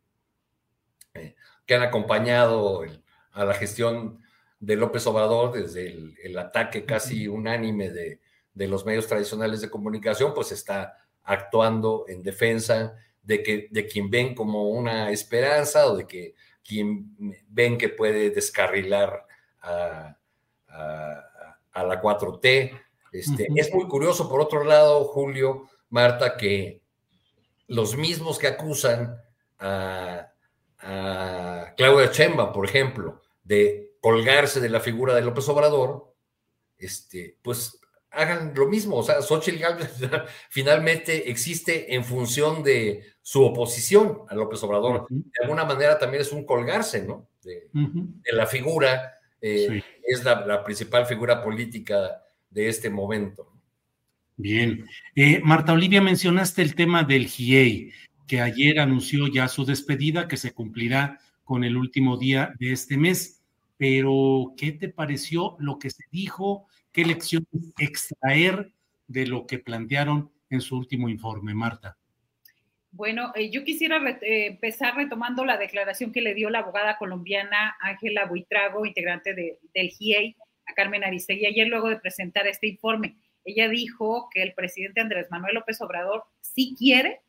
eh, 1.14 1.35
que 1.67 1.75
han 1.75 1.83
acompañado 1.83 2.85
a 3.33 3.45
la 3.45 3.55
gestión 3.55 4.21
de 4.59 4.76
López 4.76 5.07
Obrador 5.07 5.52
desde 5.52 5.88
el, 6.23 6.38
ataque 6.38 6.85
casi 6.85 7.26
unánime 7.26 7.90
de, 7.90 8.21
los 8.55 8.85
medios 8.85 9.07
tradicionales 9.07 9.62
de 9.62 9.71
comunicación, 9.71 10.35
pues 10.35 10.52
está 10.52 10.99
actuando 11.23 12.05
en 12.09 12.23
defensa 12.23 12.95
de, 13.23 13.43
que, 13.43 13.69
de 13.71 13.87
quien 13.87 14.11
ven 14.11 14.35
como 14.35 14.69
una 14.69 15.11
esperanza 15.11 15.87
o 15.87 15.97
de 15.97 16.07
que 16.07 16.35
quien 16.62 17.17
ven 17.49 17.79
que 17.79 17.88
puede 17.88 18.31
descarrilar 18.31 19.26
a, 19.62 20.17
a 20.69 21.85
la 21.85 22.02
4T 22.02 22.73
este, 23.12 23.49
es 23.57 23.73
muy 23.73 23.87
curioso, 23.87 24.29
por 24.29 24.40
otro 24.40 24.64
lado, 24.64 25.05
Julio, 25.05 25.69
Marta, 25.88 26.37
que 26.37 26.81
los 27.67 27.97
mismos 27.97 28.38
que 28.38 28.49
acusan 28.49 29.17
a, 29.59 30.26
Claudia 31.76 32.11
Chemba, 32.11 32.52
por 32.52 32.64
ejemplo, 32.64 33.21
de 33.45 33.93
colgarse 34.00 34.61
de 34.61 34.71
la 34.71 34.81
figura 34.81 35.14
de 35.14 35.21
López 35.21 35.47
Obrador, 35.49 36.14
este, 36.79 37.37
pues 37.43 37.81
hagan 38.11 38.52
lo 38.55 38.67
mismo. 38.67 38.97
O 38.97 39.02
sea, 39.02 39.23
Xochitl 39.23 39.59
Gálvez 39.59 39.93
finalmente 40.50 41.31
existe 41.31 41.95
en 41.95 42.05
función 42.05 42.62
de 42.62 43.05
su 43.23 43.45
oposición 43.45 44.23
a 44.29 44.35
López 44.35 44.62
Obrador. 44.62 45.07
De 45.09 45.43
alguna 45.43 45.64
manera 45.64 45.99
también 45.99 46.23
es 46.23 46.33
un 46.33 46.45
colgarse, 46.45 47.02
¿no? 47.02 47.29
De, 47.43 47.69
la 48.33 48.47
figura, 48.47 49.19
eh, 49.40 49.83
es 50.02 50.25
la, 50.25 50.64
principal 50.64 51.07
figura 51.07 51.43
política 51.43 52.23
de 52.50 52.69
este 52.69 52.90
momento. 52.90 53.52
Bien. 54.37 54.87
Eh, 55.14 55.40
Marta 55.45 55.73
Olivia, 55.73 56.00
mencionaste 56.00 56.62
el 56.62 56.75
tema 56.75 57.04
del 57.04 57.26
GIEI, 57.26 57.92
que 58.26 58.40
ayer 58.40 58.80
anunció 58.80 59.26
ya 59.26 59.49
su 59.49 59.64
despedida, 59.64 60.28
que 60.28 60.37
se 60.37 60.52
cumplirá 60.52 61.19
con 61.45 61.64
el 61.64 61.76
último 61.76 62.16
día 62.16 62.54
de 62.59 62.73
este 62.73 62.97
mes. 62.97 63.42
Pero, 63.76 64.54
¿qué 64.57 64.73
te 64.73 64.88
pareció 64.88 65.57
lo 65.59 65.78
que 65.78 65.90
se 65.90 66.04
dijo? 66.11 66.66
¿Qué 66.92 67.04
lecciones 67.04 67.49
extraer 67.78 68.73
de 69.07 69.26
lo 69.26 69.47
que 69.47 69.59
plantearon 69.59 70.30
en 70.49 70.61
su 70.61 70.76
último 70.76 71.09
informe, 71.09 71.54
Marta? 71.54 71.97
Bueno, 72.92 73.33
eh, 73.35 73.50
yo 73.50 73.62
quisiera 73.64 73.99
eh, 74.23 74.47
empezar 74.47 74.97
retomando 74.97 75.45
la 75.45 75.57
declaración 75.57 76.12
que 76.12 76.21
le 76.21 76.35
dio 76.35 76.50
la 76.50 76.61
abogada 76.61 76.99
colombiana 76.99 77.76
Ángela 77.80 78.26
Buitrago, 78.26 78.85
integrante 78.85 79.35
del 79.35 79.88
GIEI, 79.90 80.37
Carmen 80.74 81.04
Aristegui 81.04 81.46
ayer 81.46 81.66
luego 81.68 81.88
de 81.88 81.98
presentar 81.98 82.46
este 82.46 82.66
informe. 82.66 83.16
Ella 83.44 83.68
dijo 83.68 84.28
que 84.32 84.42
el 84.42 84.54
presidente 84.54 85.00
Andrés 85.00 85.28
Manuel 85.30 85.54
López 85.54 85.80
Obrador 85.80 86.24
sí 86.40 86.74
quiere, 86.78 87.20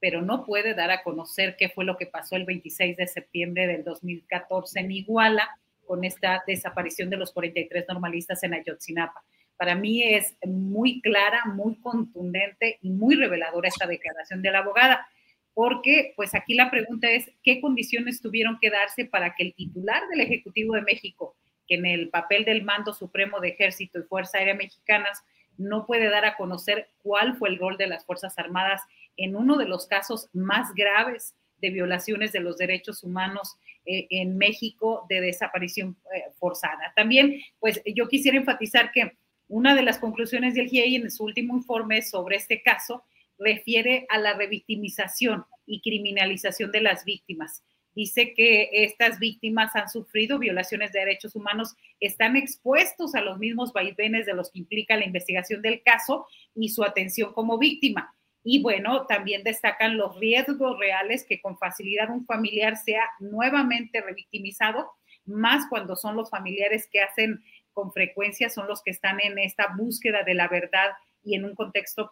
pero 0.00 0.22
no 0.22 0.44
puede 0.44 0.74
dar 0.74 0.90
a 0.90 1.02
conocer 1.02 1.56
qué 1.56 1.68
fue 1.68 1.84
lo 1.84 1.96
que 1.96 2.06
pasó 2.06 2.36
el 2.36 2.44
26 2.44 2.96
de 2.96 3.06
septiembre 3.06 3.66
del 3.66 3.84
2014 3.84 4.80
en 4.80 4.92
Iguala 4.92 5.48
con 5.86 6.04
esta 6.04 6.44
desaparición 6.46 7.10
de 7.10 7.16
los 7.16 7.32
43 7.32 7.86
normalistas 7.88 8.42
en 8.44 8.54
Ayotzinapa. 8.54 9.24
Para 9.56 9.74
mí 9.74 10.04
es 10.04 10.36
muy 10.46 11.00
clara, 11.00 11.44
muy 11.46 11.76
contundente 11.80 12.78
y 12.80 12.90
muy 12.90 13.16
reveladora 13.16 13.68
esta 13.68 13.86
declaración 13.86 14.40
de 14.40 14.52
la 14.52 14.60
abogada, 14.60 15.08
porque 15.52 16.12
pues 16.14 16.36
aquí 16.36 16.54
la 16.54 16.70
pregunta 16.70 17.10
es, 17.10 17.28
¿qué 17.42 17.60
condiciones 17.60 18.22
tuvieron 18.22 18.58
que 18.60 18.70
darse 18.70 19.06
para 19.06 19.34
que 19.34 19.42
el 19.42 19.54
titular 19.54 20.06
del 20.08 20.20
Ejecutivo 20.20 20.74
de 20.76 20.82
México 20.82 21.34
que 21.68 21.76
en 21.76 21.86
el 21.86 22.08
papel 22.08 22.44
del 22.44 22.64
mando 22.64 22.94
supremo 22.94 23.40
de 23.40 23.50
Ejército 23.50 23.98
y 23.98 24.02
Fuerza 24.02 24.38
Aérea 24.38 24.54
Mexicanas 24.54 25.22
no 25.58 25.86
puede 25.86 26.08
dar 26.08 26.24
a 26.24 26.36
conocer 26.36 26.88
cuál 27.02 27.36
fue 27.36 27.50
el 27.50 27.58
rol 27.58 27.76
de 27.76 27.88
las 27.88 28.04
Fuerzas 28.04 28.38
Armadas 28.38 28.82
en 29.16 29.36
uno 29.36 29.56
de 29.56 29.66
los 29.66 29.86
casos 29.86 30.28
más 30.32 30.72
graves 30.74 31.34
de 31.60 31.70
violaciones 31.70 32.32
de 32.32 32.40
los 32.40 32.56
derechos 32.56 33.02
humanos 33.02 33.56
eh, 33.84 34.06
en 34.10 34.38
México 34.38 35.06
de 35.08 35.20
desaparición 35.20 35.96
eh, 36.14 36.24
forzada. 36.38 36.92
También, 36.94 37.40
pues 37.58 37.82
yo 37.84 38.08
quisiera 38.08 38.38
enfatizar 38.38 38.92
que 38.92 39.16
una 39.48 39.74
de 39.74 39.82
las 39.82 39.98
conclusiones 39.98 40.54
del 40.54 40.68
GIEI 40.68 40.96
en 40.96 41.10
su 41.10 41.24
último 41.24 41.56
informe 41.56 42.02
sobre 42.02 42.36
este 42.36 42.62
caso 42.62 43.02
refiere 43.38 44.06
a 44.08 44.18
la 44.18 44.34
revictimización 44.34 45.44
y 45.66 45.80
criminalización 45.80 46.70
de 46.70 46.80
las 46.80 47.04
víctimas 47.04 47.64
dice 47.98 48.32
que 48.32 48.68
estas 48.72 49.18
víctimas 49.18 49.74
han 49.74 49.88
sufrido 49.88 50.38
violaciones 50.38 50.92
de 50.92 51.00
derechos 51.00 51.34
humanos, 51.34 51.74
están 51.98 52.36
expuestos 52.36 53.16
a 53.16 53.22
los 53.22 53.38
mismos 53.38 53.72
vaivenes 53.72 54.24
de 54.24 54.34
los 54.34 54.52
que 54.52 54.60
implica 54.60 54.96
la 54.96 55.04
investigación 55.04 55.62
del 55.62 55.82
caso 55.82 56.28
y 56.54 56.68
su 56.68 56.84
atención 56.84 57.32
como 57.32 57.58
víctima. 57.58 58.14
Y 58.44 58.62
bueno, 58.62 59.04
también 59.06 59.42
destacan 59.42 59.96
los 59.96 60.16
riesgos 60.20 60.78
reales 60.78 61.26
que 61.28 61.40
con 61.40 61.58
facilidad 61.58 62.10
un 62.10 62.24
familiar 62.24 62.76
sea 62.76 63.02
nuevamente 63.18 64.00
revictimizado, 64.00 64.92
más 65.24 65.66
cuando 65.68 65.96
son 65.96 66.14
los 66.14 66.30
familiares 66.30 66.88
que 66.92 67.00
hacen 67.00 67.42
con 67.72 67.92
frecuencia, 67.92 68.48
son 68.48 68.68
los 68.68 68.80
que 68.80 68.92
están 68.92 69.18
en 69.20 69.40
esta 69.40 69.74
búsqueda 69.76 70.22
de 70.22 70.34
la 70.34 70.46
verdad 70.46 70.92
y 71.28 71.34
en 71.34 71.44
un 71.44 71.54
contexto 71.54 72.08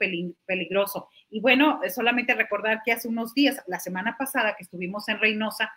peligroso. 0.47 1.09
Y 1.31 1.41
bueno, 1.41 1.81
solamente 1.89 2.35
recordar 2.35 2.83
que 2.85 2.93
hace 2.93 3.09
unos 3.09 3.33
días, 3.33 3.63
la 3.67 3.81
semana 3.81 4.17
pasada 4.19 4.55
que 4.57 4.63
estuvimos 4.63 5.09
en 5.09 5.19
Reynosa, 5.19 5.73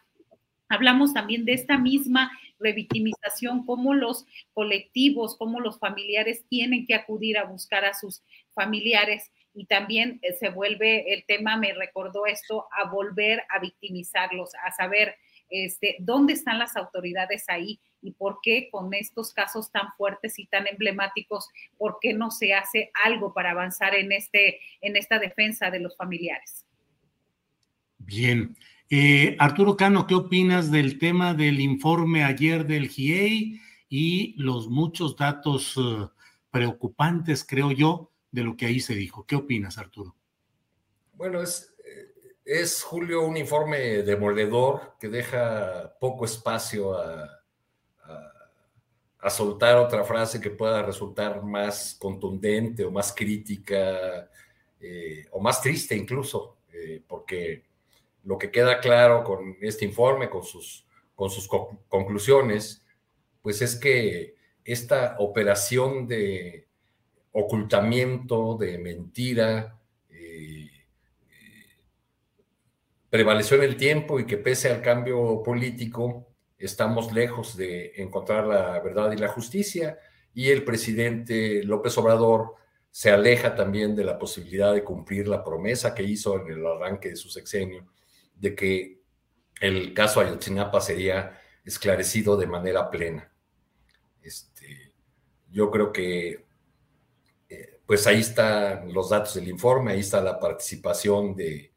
hablamos 0.67 1.13
también 1.13 1.45
de 1.45 1.53
esta 1.53 1.77
misma 1.77 2.31
revictimización, 2.59 3.65
cómo 3.65 3.93
los 3.93 4.25
colectivos, 4.53 5.37
cómo 5.37 5.61
los 5.61 5.79
familiares 5.79 6.45
tienen 6.49 6.85
que 6.85 6.95
acudir 6.95 7.37
a 7.37 7.45
buscar 7.45 7.85
a 7.85 7.93
sus 7.93 8.21
familiares 8.53 9.31
y 9.53 9.65
también 9.65 10.19
eh, 10.21 10.33
se 10.33 10.49
vuelve 10.49 11.13
el 11.13 11.25
tema, 11.25 11.55
me 11.55 11.73
recordó 11.73 12.25
esto, 12.25 12.67
a 12.77 12.89
volver 12.89 13.43
a 13.49 13.59
victimizarlos, 13.59 14.51
a 14.63 14.71
saber 14.71 15.15
este, 15.49 15.95
dónde 15.99 16.33
están 16.33 16.59
las 16.59 16.75
autoridades 16.75 17.45
ahí 17.47 17.79
y 18.01 18.11
por 18.11 18.39
qué 18.41 18.69
con 18.71 18.93
estos 18.93 19.33
casos 19.33 19.71
tan 19.71 19.87
fuertes 19.97 20.39
y 20.39 20.45
tan 20.45 20.67
emblemáticos, 20.67 21.49
por 21.77 21.97
qué 22.01 22.13
no 22.13 22.31
se 22.31 22.53
hace 22.53 22.91
algo 23.05 23.33
para 23.33 23.51
avanzar 23.51 23.95
en, 23.95 24.11
este, 24.11 24.59
en 24.81 24.95
esta 24.95 25.19
defensa 25.19 25.69
de 25.69 25.79
los 25.79 25.95
familiares. 25.95 26.65
Bien. 27.97 28.55
Eh, 28.89 29.35
Arturo 29.39 29.77
Cano, 29.77 30.07
¿qué 30.07 30.15
opinas 30.15 30.71
del 30.71 30.97
tema 30.97 31.33
del 31.33 31.59
informe 31.59 32.23
ayer 32.23 32.65
del 32.65 32.89
GIEI 32.89 33.61
y 33.87 34.35
los 34.41 34.67
muchos 34.67 35.15
datos 35.15 35.75
eh, 35.77 36.07
preocupantes, 36.49 37.45
creo 37.45 37.71
yo, 37.71 38.11
de 38.31 38.43
lo 38.43 38.57
que 38.57 38.65
ahí 38.65 38.79
se 38.79 38.95
dijo? 38.95 39.25
¿Qué 39.25 39.35
opinas, 39.35 39.77
Arturo? 39.77 40.15
Bueno, 41.13 41.41
es, 41.41 41.75
es 42.45 42.81
Julio 42.81 43.27
un 43.27 43.37
informe 43.37 43.77
demoledor 44.01 44.95
que 44.99 45.09
deja 45.09 45.95
poco 45.99 46.25
espacio 46.25 46.97
a, 46.97 47.38
a, 49.21 49.29
soltar 49.29 49.77
otra 49.77 50.03
frase 50.03 50.39
que 50.39 50.49
pueda 50.49 50.81
resultar 50.81 51.43
más 51.43 51.95
contundente 51.99 52.83
o 52.85 52.91
más 52.91 53.13
crítica 53.13 54.29
eh, 54.79 55.27
o 55.31 55.39
más 55.39 55.61
triste 55.61 55.95
incluso, 55.95 56.57
porque 57.07 57.63
lo 58.23 58.37
que 58.37 58.51
queda 58.51 58.79
claro 58.79 59.23
con 59.23 59.57
este 59.61 59.85
informe, 59.85 60.29
con 60.29 60.43
sus, 60.43 60.85
con 61.15 61.29
sus 61.29 61.47
conclusiones, 61.87 62.83
pues 63.41 63.61
es 63.61 63.75
que 63.75 64.35
esta 64.63 65.15
operación 65.19 66.07
de 66.07 66.67
ocultamiento, 67.31 68.57
de 68.57 68.77
mentira, 68.77 69.79
eh, 70.09 70.69
prevaleció 73.09 73.57
en 73.57 73.63
el 73.63 73.77
tiempo 73.77 74.19
y 74.19 74.25
que 74.25 74.37
pese 74.37 74.69
al 74.69 74.81
cambio 74.81 75.41
político, 75.43 76.27
estamos 76.59 77.13
lejos 77.13 77.55
de 77.55 77.93
encontrar 77.95 78.45
la 78.45 78.79
verdad 78.81 79.11
y 79.13 79.17
la 79.17 79.29
justicia 79.29 79.97
y 80.33 80.49
el 80.49 80.63
presidente 80.63 81.63
López 81.63 81.97
Obrador 81.97 82.55
se 82.91 83.11
aleja 83.11 83.55
también 83.55 83.95
de 83.95 84.03
la 84.03 84.19
posibilidad 84.19 84.73
de 84.73 84.83
cumplir 84.83 85.27
la 85.27 85.43
promesa 85.43 85.95
que 85.95 86.03
hizo 86.03 86.39
en 86.39 86.51
el 86.51 86.65
arranque 86.65 87.09
de 87.09 87.15
su 87.15 87.29
sexenio 87.29 87.87
de 88.35 88.55
que 88.55 89.01
el 89.61 89.93
caso 89.93 90.19
Ayotzinapa 90.19 90.81
sería 90.81 91.39
esclarecido 91.63 92.37
de 92.37 92.47
manera 92.47 92.89
plena. 92.89 93.31
Este, 94.21 94.93
yo 95.51 95.69
creo 95.69 95.91
que 95.91 96.45
eh, 97.49 97.79
pues 97.85 98.07
ahí 98.07 98.21
están 98.21 98.93
los 98.93 99.09
datos 99.09 99.35
del 99.35 99.47
informe, 99.47 99.91
ahí 99.91 99.99
está 99.99 100.21
la 100.21 100.39
participación 100.39 101.35
de, 101.35 101.73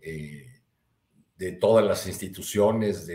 eh, 0.00 0.62
de 1.36 1.52
todas 1.52 1.84
las 1.84 2.06
instituciones 2.06 3.06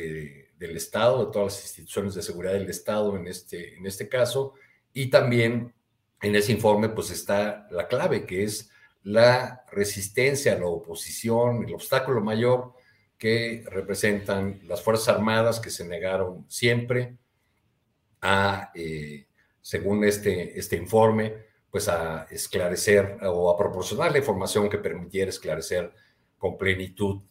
del 0.60 0.76
Estado, 0.76 1.26
de 1.26 1.32
todas 1.32 1.54
las 1.56 1.64
instituciones 1.64 2.14
de 2.14 2.22
seguridad 2.22 2.54
del 2.54 2.70
Estado 2.70 3.16
en 3.16 3.28
este, 3.28 3.78
en 3.78 3.86
este 3.88 4.10
caso, 4.10 4.54
y 4.94 5.10
también 5.10 5.74
en 6.22 6.36
ese 6.36 6.52
informe 6.52 6.90
pues 6.90 7.10
está 7.12 7.68
la 7.72 7.88
clave, 7.88 8.26
que 8.26 8.44
es 8.44 8.70
la 9.04 9.64
resistencia, 9.72 10.60
la 10.60 10.68
oposición, 10.68 11.64
el 11.64 11.74
obstáculo 11.74 12.22
mayor 12.22 12.74
que 13.18 13.64
representan 13.68 14.60
las 14.66 14.82
Fuerzas 14.82 15.16
Armadas 15.16 15.60
que 15.60 15.70
se 15.70 15.88
negaron 15.88 16.46
siempre 16.50 17.18
a, 18.22 18.72
eh, 18.76 19.28
según 19.62 20.04
este, 20.04 20.60
este 20.60 20.76
informe, 20.76 21.48
pues 21.72 21.88
a 21.88 22.24
esclarecer 22.32 23.18
o 23.24 23.50
a 23.50 23.58
proporcionar 23.58 24.12
la 24.12 24.18
información 24.18 24.70
que 24.70 24.78
permitiera 24.78 25.30
esclarecer 25.30 25.94
con 26.38 26.58
plenitud 26.58 27.22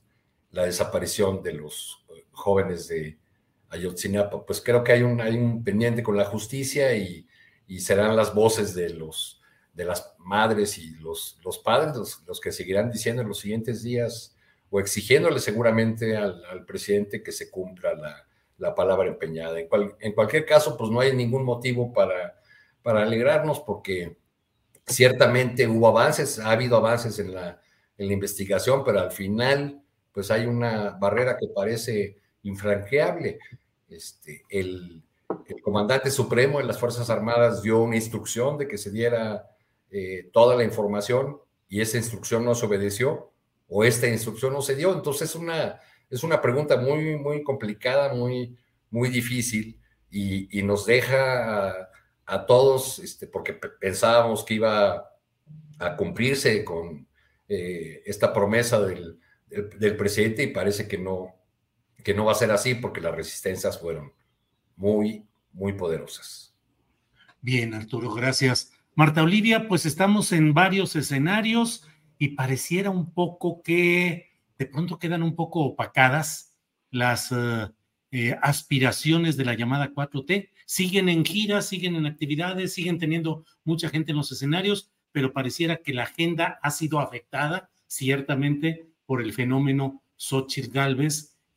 la 0.52 0.64
desaparición 0.64 1.42
de 1.42 1.52
los 1.54 2.04
jóvenes 2.38 2.88
de 2.88 3.18
Ayotzinapa. 3.68 4.44
Pues 4.46 4.60
creo 4.60 4.82
que 4.82 4.92
hay 4.92 5.02
un, 5.02 5.20
hay 5.20 5.36
un 5.36 5.62
pendiente 5.62 6.02
con 6.02 6.16
la 6.16 6.24
justicia 6.24 6.96
y, 6.96 7.26
y 7.66 7.80
serán 7.80 8.16
las 8.16 8.34
voces 8.34 8.74
de 8.74 8.90
los 8.90 9.38
de 9.78 9.84
las 9.84 10.12
madres 10.18 10.76
y 10.76 10.90
los, 10.96 11.38
los 11.44 11.58
padres 11.60 12.20
los, 12.26 12.40
que 12.40 12.50
seguirán 12.50 12.90
diciendo 12.90 13.22
en 13.22 13.28
los 13.28 13.38
siguientes 13.38 13.80
días 13.84 14.34
o 14.70 14.80
exigiéndole 14.80 15.38
seguramente 15.38 16.16
al, 16.16 16.64
presidente 16.66 17.22
que 17.22 17.30
se 17.30 17.48
cumpla 17.48 17.94
la, 18.58 18.74
palabra 18.74 19.06
empeñada. 19.06 19.60
En, 19.60 19.68
en, 20.00 20.12
cualquier 20.14 20.44
caso, 20.44 20.76
pues 20.76 20.90
no 20.90 20.98
hay 20.98 21.14
ningún 21.14 21.44
motivo 21.44 21.92
para, 21.92 22.40
para 22.82 23.04
alegrarnos 23.04 23.60
porque 23.60 24.16
ciertamente 24.84 25.68
hubo 25.68 25.86
avances, 25.86 26.40
ha 26.40 26.50
habido 26.50 26.76
avances 26.76 27.16
en 27.20 27.32
la, 27.32 27.60
en 27.96 28.08
la 28.08 28.12
investigación, 28.12 28.82
pero 28.84 28.98
al 28.98 29.12
final 29.12 29.80
pues 30.10 30.32
hay 30.32 30.46
una 30.46 30.90
barrera 30.98 31.36
que 31.36 31.46
parece 31.54 32.16
infranqueable. 32.48 33.38
Este, 33.88 34.42
el, 34.48 35.02
comandante 35.62 36.10
supremo 36.10 36.58
de 36.58 36.64
las 36.64 36.78
Fuerzas 36.78 37.10
Armadas 37.10 37.62
dio 37.62 37.80
una 37.80 37.96
instrucción 37.96 38.56
de 38.56 38.66
que 38.66 38.78
se 38.78 38.90
diera 38.90 39.46
eh, 39.90 40.30
toda 40.32 40.56
la 40.56 40.64
información 40.64 41.38
y 41.68 41.80
esa 41.80 41.98
instrucción 41.98 42.44
no 42.44 42.54
se 42.54 42.64
obedeció 42.64 43.32
o 43.68 43.84
esta 43.84 44.08
instrucción 44.08 44.52
no 44.52 44.62
se 44.62 44.74
dio. 44.74 44.94
Entonces 44.94 45.30
es 45.30 45.36
una, 45.36 45.80
es 46.08 46.22
una 46.22 46.40
pregunta 46.40 46.78
muy, 46.78 47.16
muy 47.16 47.42
complicada, 47.42 48.14
muy, 48.14 48.56
muy 48.90 49.10
difícil 49.10 49.78
y, 50.10 50.62
nos 50.62 50.86
deja 50.86 51.90
a, 52.24 52.46
todos, 52.46 52.98
este, 52.98 53.26
porque 53.26 53.54
pensábamos 53.54 54.44
que 54.44 54.54
iba 54.54 55.10
a 55.78 55.96
cumplirse 55.96 56.64
con 56.64 57.06
eh, 57.48 58.02
esta 58.04 58.32
promesa 58.32 58.80
del, 58.80 59.18
presidente 59.96 60.42
y 60.42 60.48
parece 60.48 60.86
que 60.86 60.98
no, 60.98 61.34
que 62.02 62.14
no 62.14 62.24
va 62.24 62.32
a 62.32 62.36
ser 62.36 62.50
así 62.50 62.74
porque 62.74 63.00
las 63.00 63.14
resistencias 63.14 63.78
fueron 63.78 64.12
muy, 64.76 65.26
muy 65.52 65.72
poderosas. 65.72 66.54
Bien, 67.40 67.74
Arturo, 67.74 68.12
gracias. 68.12 68.72
Marta 68.94 69.22
Olivia, 69.22 69.68
pues 69.68 69.86
estamos 69.86 70.32
en 70.32 70.54
varios 70.54 70.96
escenarios 70.96 71.86
y 72.18 72.28
pareciera 72.30 72.90
un 72.90 73.12
poco 73.12 73.62
que 73.62 74.32
de 74.58 74.66
pronto 74.66 74.98
quedan 74.98 75.22
un 75.22 75.36
poco 75.36 75.60
opacadas 75.60 76.56
las 76.90 77.30
eh, 77.30 77.68
eh, 78.10 78.36
aspiraciones 78.42 79.36
de 79.36 79.44
la 79.44 79.54
llamada 79.54 79.92
4T. 79.92 80.50
Siguen 80.66 81.08
en 81.08 81.24
giras, 81.24 81.68
siguen 81.68 81.94
en 81.94 82.06
actividades, 82.06 82.74
siguen 82.74 82.98
teniendo 82.98 83.44
mucha 83.64 83.88
gente 83.88 84.10
en 84.10 84.16
los 84.16 84.32
escenarios, 84.32 84.90
pero 85.12 85.32
pareciera 85.32 85.76
que 85.76 85.94
la 85.94 86.04
agenda 86.04 86.58
ha 86.62 86.70
sido 86.70 86.98
afectada 87.00 87.70
ciertamente 87.86 88.88
por 89.06 89.22
el 89.22 89.32
fenómeno 89.32 90.02
Xochitl 90.16 90.70
Galvez 90.72 91.37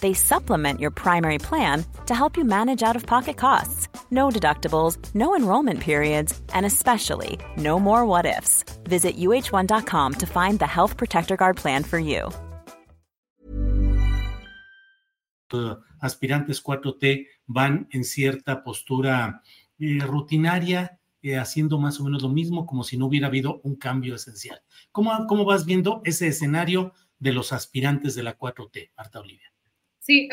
they 0.00 0.14
supplement 0.14 0.80
your 0.80 0.90
primary 0.90 1.38
plan 1.38 1.84
to 2.06 2.14
help 2.14 2.36
you 2.36 2.44
manage 2.44 2.82
out 2.82 2.96
of 2.96 3.06
pocket 3.06 3.36
costs. 3.36 3.88
No 4.10 4.30
deductibles, 4.30 4.98
no 5.14 5.36
enrollment 5.36 5.80
periods, 5.80 6.40
and 6.54 6.64
especially 6.64 7.38
no 7.56 7.78
more 7.78 8.04
what 8.06 8.24
ifs. 8.24 8.64
Visit 8.84 9.16
uh1.com 9.16 10.14
to 10.14 10.26
find 10.26 10.58
the 10.58 10.66
Health 10.66 10.96
Protector 10.96 11.36
Guard 11.36 11.56
plan 11.56 11.84
for 11.84 11.98
you. 11.98 12.30
aspirantes 16.00 16.62
4T 16.62 17.26
van 17.46 17.88
en 17.90 18.04
cierta 18.04 18.62
postura 18.62 19.42
eh, 19.78 19.98
rutinaria, 20.00 21.00
eh, 21.22 21.36
haciendo 21.36 21.78
más 21.78 21.98
o 22.00 22.04
menos 22.04 22.22
lo 22.22 22.28
mismo, 22.28 22.66
como 22.66 22.84
si 22.84 22.96
no 22.96 23.06
hubiera 23.06 23.26
habido 23.26 23.60
un 23.62 23.76
cambio 23.76 24.14
esencial. 24.14 24.60
¿Cómo, 24.92 25.26
cómo 25.26 25.44
vas 25.44 25.64
viendo 25.64 26.00
ese 26.04 26.28
escenario 26.28 26.92
de 27.18 27.32
los 27.32 27.52
aspirantes 27.52 28.14
de 28.14 28.22
la 28.22 28.38
4T, 28.38 28.92
Marta 28.96 29.20
Olivia? 29.20 29.52
Sí, 30.08 30.26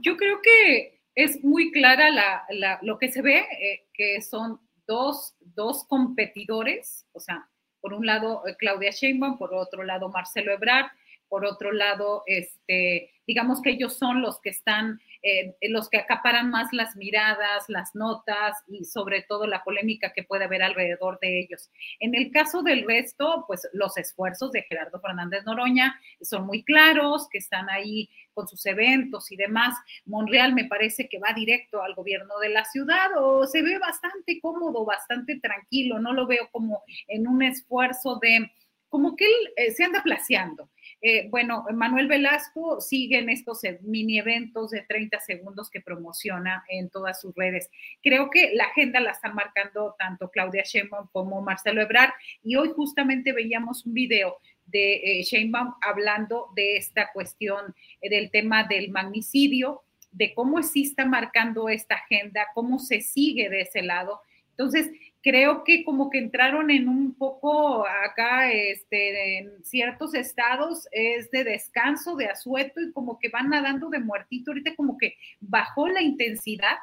yo 0.00 0.16
creo 0.16 0.40
que 0.40 1.02
es 1.14 1.44
muy 1.44 1.70
clara 1.72 2.08
la, 2.08 2.78
lo 2.80 2.98
que 2.98 3.12
se 3.12 3.20
ve, 3.20 3.40
eh, 3.60 3.86
que 3.92 4.22
son 4.22 4.60
dos, 4.86 5.34
dos 5.40 5.84
competidores, 5.84 7.06
o 7.12 7.20
sea, 7.20 7.46
por 7.82 7.92
un 7.92 8.06
lado 8.06 8.42
Claudia 8.58 8.92
Sheinbaum, 8.92 9.36
por 9.36 9.52
otro 9.52 9.82
lado 9.84 10.08
Marcelo 10.08 10.52
Ebrard, 10.52 10.86
por 11.34 11.46
otro 11.46 11.72
lado, 11.72 12.22
este, 12.26 13.10
digamos 13.26 13.60
que 13.60 13.70
ellos 13.70 13.98
son 13.98 14.22
los 14.22 14.40
que 14.40 14.50
están, 14.50 15.00
eh, 15.20 15.56
los 15.62 15.90
que 15.90 15.98
acaparan 15.98 16.48
más 16.48 16.72
las 16.72 16.94
miradas, 16.94 17.64
las 17.66 17.96
notas 17.96 18.56
y 18.68 18.84
sobre 18.84 19.22
todo 19.22 19.48
la 19.48 19.64
polémica 19.64 20.12
que 20.12 20.22
puede 20.22 20.44
haber 20.44 20.62
alrededor 20.62 21.18
de 21.20 21.40
ellos. 21.40 21.72
En 21.98 22.14
el 22.14 22.30
caso 22.30 22.62
del 22.62 22.86
resto, 22.86 23.46
pues 23.48 23.68
los 23.72 23.96
esfuerzos 23.96 24.52
de 24.52 24.62
Gerardo 24.62 25.00
Fernández 25.00 25.44
Noroña 25.44 26.00
son 26.20 26.46
muy 26.46 26.62
claros, 26.62 27.28
que 27.28 27.38
están 27.38 27.68
ahí 27.68 28.08
con 28.32 28.46
sus 28.46 28.64
eventos 28.66 29.32
y 29.32 29.36
demás. 29.36 29.76
Monreal 30.04 30.54
me 30.54 30.66
parece 30.66 31.08
que 31.08 31.18
va 31.18 31.32
directo 31.34 31.82
al 31.82 31.96
gobierno 31.96 32.38
de 32.38 32.50
la 32.50 32.64
ciudad 32.64 33.10
o 33.16 33.44
se 33.48 33.60
ve 33.60 33.80
bastante 33.80 34.38
cómodo, 34.40 34.84
bastante 34.84 35.40
tranquilo, 35.40 35.98
no 35.98 36.12
lo 36.12 36.28
veo 36.28 36.48
como 36.52 36.84
en 37.08 37.26
un 37.26 37.42
esfuerzo 37.42 38.20
de, 38.22 38.52
como 38.94 39.16
que 39.16 39.24
él 39.24 39.52
eh, 39.56 39.72
se 39.72 39.82
anda 39.82 40.04
placeando. 40.04 40.70
Eh, 41.06 41.28
bueno, 41.28 41.66
Manuel 41.74 42.08
Velasco 42.08 42.80
sigue 42.80 43.18
en 43.18 43.28
estos 43.28 43.62
eh, 43.64 43.78
mini 43.82 44.18
eventos 44.18 44.70
de 44.70 44.80
30 44.88 45.20
segundos 45.20 45.68
que 45.68 45.82
promociona 45.82 46.64
en 46.66 46.88
todas 46.88 47.20
sus 47.20 47.34
redes. 47.34 47.70
Creo 48.02 48.30
que 48.30 48.54
la 48.54 48.64
agenda 48.64 49.00
la 49.00 49.10
están 49.10 49.34
marcando 49.34 49.94
tanto 49.98 50.30
Claudia 50.30 50.62
Sheinbaum 50.64 51.08
como 51.12 51.42
Marcelo 51.42 51.82
Ebrard 51.82 52.14
y 52.42 52.56
hoy 52.56 52.70
justamente 52.74 53.34
veíamos 53.34 53.84
un 53.84 53.92
video 53.92 54.38
de 54.64 54.94
eh, 54.94 55.22
Sheinbaum 55.24 55.74
hablando 55.82 56.48
de 56.56 56.78
esta 56.78 57.12
cuestión 57.12 57.74
del 58.00 58.30
tema 58.30 58.64
del 58.64 58.90
magnicidio, 58.90 59.82
de 60.10 60.32
cómo 60.32 60.62
sí 60.62 60.84
está 60.84 61.04
marcando 61.04 61.68
esta 61.68 61.96
agenda, 61.96 62.46
cómo 62.54 62.78
se 62.78 63.02
sigue 63.02 63.50
de 63.50 63.60
ese 63.60 63.82
lado. 63.82 64.22
Entonces, 64.52 64.90
creo 65.24 65.64
que 65.64 65.84
como 65.84 66.10
que 66.10 66.18
entraron 66.18 66.70
en 66.70 66.86
un 66.86 67.14
poco 67.14 67.86
acá, 67.88 68.52
este, 68.52 69.38
en 69.38 69.64
ciertos 69.64 70.14
estados 70.14 70.86
es 70.92 71.30
de 71.30 71.44
descanso, 71.44 72.14
de 72.14 72.26
asueto 72.26 72.82
y 72.82 72.92
como 72.92 73.18
que 73.18 73.30
van 73.30 73.48
nadando 73.48 73.88
de 73.88 74.00
muertito. 74.00 74.50
Ahorita 74.50 74.76
como 74.76 74.98
que 74.98 75.16
bajó 75.40 75.88
la 75.88 76.02
intensidad, 76.02 76.76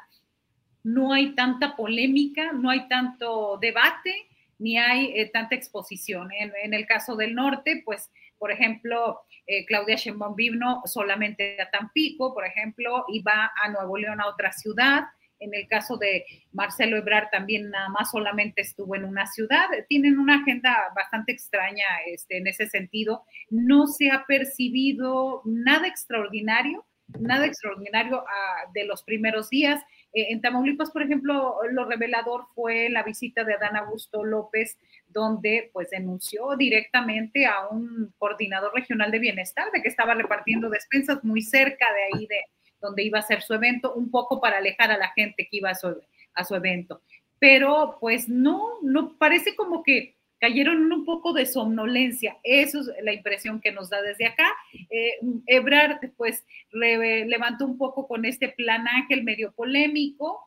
no 0.82 1.12
hay 1.12 1.36
tanta 1.36 1.76
polémica, 1.76 2.52
no 2.52 2.68
hay 2.68 2.88
tanto 2.88 3.58
debate, 3.58 4.12
ni 4.58 4.76
hay 4.76 5.12
eh, 5.14 5.30
tanta 5.32 5.54
exposición. 5.54 6.30
En, 6.32 6.74
el 6.74 6.84
caso 6.84 7.14
del 7.14 7.36
norte, 7.36 7.82
pues, 7.84 8.10
por 8.38 8.50
ejemplo, 8.50 9.20
eh, 9.46 9.64
Claudia 9.66 9.94
Sheinbaum 9.94 10.34
vino 10.34 10.82
solamente 10.86 11.62
a 11.62 11.70
Tampico, 11.70 12.34
por 12.34 12.44
ejemplo, 12.44 13.04
y 13.06 13.22
va 13.22 13.52
a 13.62 13.68
Nuevo 13.68 13.96
León 13.98 14.20
a 14.20 14.26
otra 14.26 14.50
ciudad 14.50 15.04
en 15.42 15.54
el 15.54 15.66
caso 15.68 15.96
de 15.96 16.24
Marcelo 16.52 16.96
Ebrard 16.96 17.30
también 17.30 17.70
nada 17.70 17.88
más 17.88 18.10
solamente 18.10 18.62
estuvo 18.62 18.94
en 18.94 19.04
una 19.04 19.26
ciudad. 19.26 19.66
Tienen 19.88 20.18
una 20.18 20.36
agenda 20.42 20.76
bastante 20.94 21.32
extraña 21.32 21.84
este, 22.06 22.38
en 22.38 22.46
ese 22.46 22.68
sentido. 22.68 23.24
No 23.50 23.86
se 23.86 24.10
ha 24.10 24.24
percibido 24.26 25.42
nada 25.44 25.88
extraordinario, 25.88 26.86
nada 27.18 27.46
extraordinario 27.46 28.24
ah, 28.26 28.70
de 28.72 28.84
los 28.84 29.02
primeros 29.02 29.50
días. 29.50 29.82
Eh, 30.14 30.28
en 30.30 30.40
Tamaulipas, 30.40 30.90
por 30.90 31.02
ejemplo, 31.02 31.56
lo 31.70 31.84
revelador 31.84 32.46
fue 32.54 32.88
la 32.88 33.02
visita 33.02 33.44
de 33.44 33.54
Adán 33.54 33.76
Augusto 33.76 34.24
López, 34.24 34.78
donde 35.08 35.70
pues 35.72 35.90
denunció 35.90 36.56
directamente 36.56 37.46
a 37.46 37.68
un 37.68 38.14
coordinador 38.18 38.72
regional 38.74 39.10
de 39.10 39.18
bienestar 39.18 39.70
de 39.72 39.82
que 39.82 39.88
estaba 39.88 40.14
repartiendo 40.14 40.70
despensas 40.70 41.22
muy 41.24 41.42
cerca 41.42 41.86
de 41.92 42.18
ahí 42.18 42.26
de, 42.26 42.40
donde 42.82 43.04
iba 43.04 43.18
a 43.18 43.22
ser 43.22 43.40
su 43.40 43.54
evento, 43.54 43.94
un 43.94 44.10
poco 44.10 44.40
para 44.40 44.58
alejar 44.58 44.90
a 44.90 44.98
la 44.98 45.08
gente 45.12 45.48
que 45.50 45.56
iba 45.56 45.70
a 45.70 45.74
su, 45.74 45.96
a 46.34 46.44
su 46.44 46.54
evento. 46.54 47.00
Pero 47.38 47.96
pues 48.00 48.28
no, 48.28 48.80
no 48.82 49.16
parece 49.16 49.56
como 49.56 49.82
que 49.82 50.16
cayeron 50.42 50.92
un 50.92 51.04
poco 51.04 51.32
de 51.32 51.46
somnolencia. 51.46 52.36
Eso 52.42 52.80
es 52.80 52.90
la 53.04 53.12
impresión 53.12 53.60
que 53.60 53.70
nos 53.70 53.90
da 53.90 54.02
desde 54.02 54.26
acá. 54.26 54.48
Eh, 54.90 55.12
Ebrard, 55.46 56.00
pues, 56.16 56.44
levantó 56.72 57.64
un 57.64 57.78
poco 57.78 58.08
con 58.08 58.24
este 58.24 58.48
plan 58.48 58.88
ángel 58.88 59.22
medio 59.22 59.52
polémico, 59.52 60.40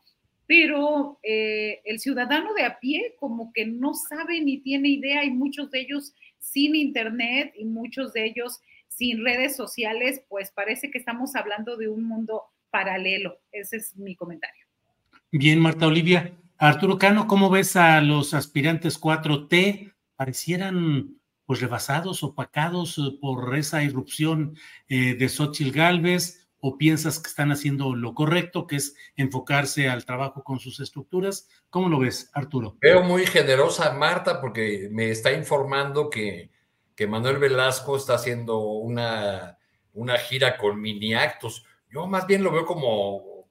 pero 0.47 1.17
eh, 1.23 1.79
el 1.85 1.99
ciudadano 2.01 2.53
de 2.53 2.63
a 2.63 2.77
pie 2.77 3.15
como 3.17 3.53
que 3.53 3.65
no 3.65 3.93
sabe 3.93 4.41
ni 4.41 4.57
tiene 4.57 4.89
idea 4.89 5.23
y 5.23 5.31
muchos 5.31 5.71
de 5.71 5.79
ellos 5.79 6.13
sin 6.39 6.75
internet 6.75 7.53
y 7.57 7.63
muchos 7.63 8.11
de 8.11 8.25
ellos 8.25 8.59
sin 8.97 9.23
redes 9.23 9.55
sociales, 9.55 10.21
pues 10.29 10.51
parece 10.51 10.91
que 10.91 10.97
estamos 10.97 11.35
hablando 11.35 11.77
de 11.77 11.89
un 11.89 12.03
mundo 12.03 12.43
paralelo. 12.69 13.39
Ese 13.51 13.77
es 13.77 13.95
mi 13.97 14.15
comentario. 14.15 14.65
Bien, 15.31 15.59
Marta 15.59 15.87
Olivia. 15.87 16.33
Arturo 16.57 16.97
Cano, 16.97 17.27
¿cómo 17.27 17.49
ves 17.49 17.75
a 17.75 17.99
los 18.01 18.33
aspirantes 18.33 18.99
4T? 18.99 19.93
Parecieran 20.15 21.19
pues 21.45 21.61
rebasados, 21.61 22.23
opacados 22.23 22.97
eh, 22.97 23.17
por 23.21 23.55
esa 23.55 23.83
irrupción 23.83 24.57
eh, 24.87 25.15
de 25.15 25.29
Xochitl 25.29 25.71
Galvez, 25.71 26.45
o 26.67 26.79
piensas 26.79 27.19
que 27.19 27.29
están 27.29 27.51
haciendo 27.51 27.95
lo 27.95 28.15
correcto, 28.15 28.65
que 28.65 28.77
es 28.77 28.95
enfocarse 29.15 29.87
al 29.87 30.03
trabajo 30.03 30.43
con 30.43 30.57
sus 30.57 30.79
estructuras? 30.79 31.47
¿Cómo 31.69 31.89
lo 31.89 31.99
ves, 31.99 32.31
Arturo? 32.33 32.75
Veo 32.81 33.03
muy 33.03 33.27
generosa 33.27 33.93
Marta 33.93 34.41
porque 34.41 34.89
me 34.91 35.11
está 35.11 35.31
informando 35.31 36.09
que 36.09 36.49
que 36.95 37.07
Manuel 37.07 37.37
Velasco 37.37 37.97
está 37.97 38.15
haciendo 38.15 38.59
una, 38.59 39.57
una 39.93 40.17
gira 40.17 40.57
con 40.57 40.79
mini 40.79 41.13
actos. 41.13 41.65
Yo 41.89 42.07
más 42.07 42.25
bien 42.25 42.43
lo 42.43 42.51
veo 42.51 42.65
como, 42.65 43.47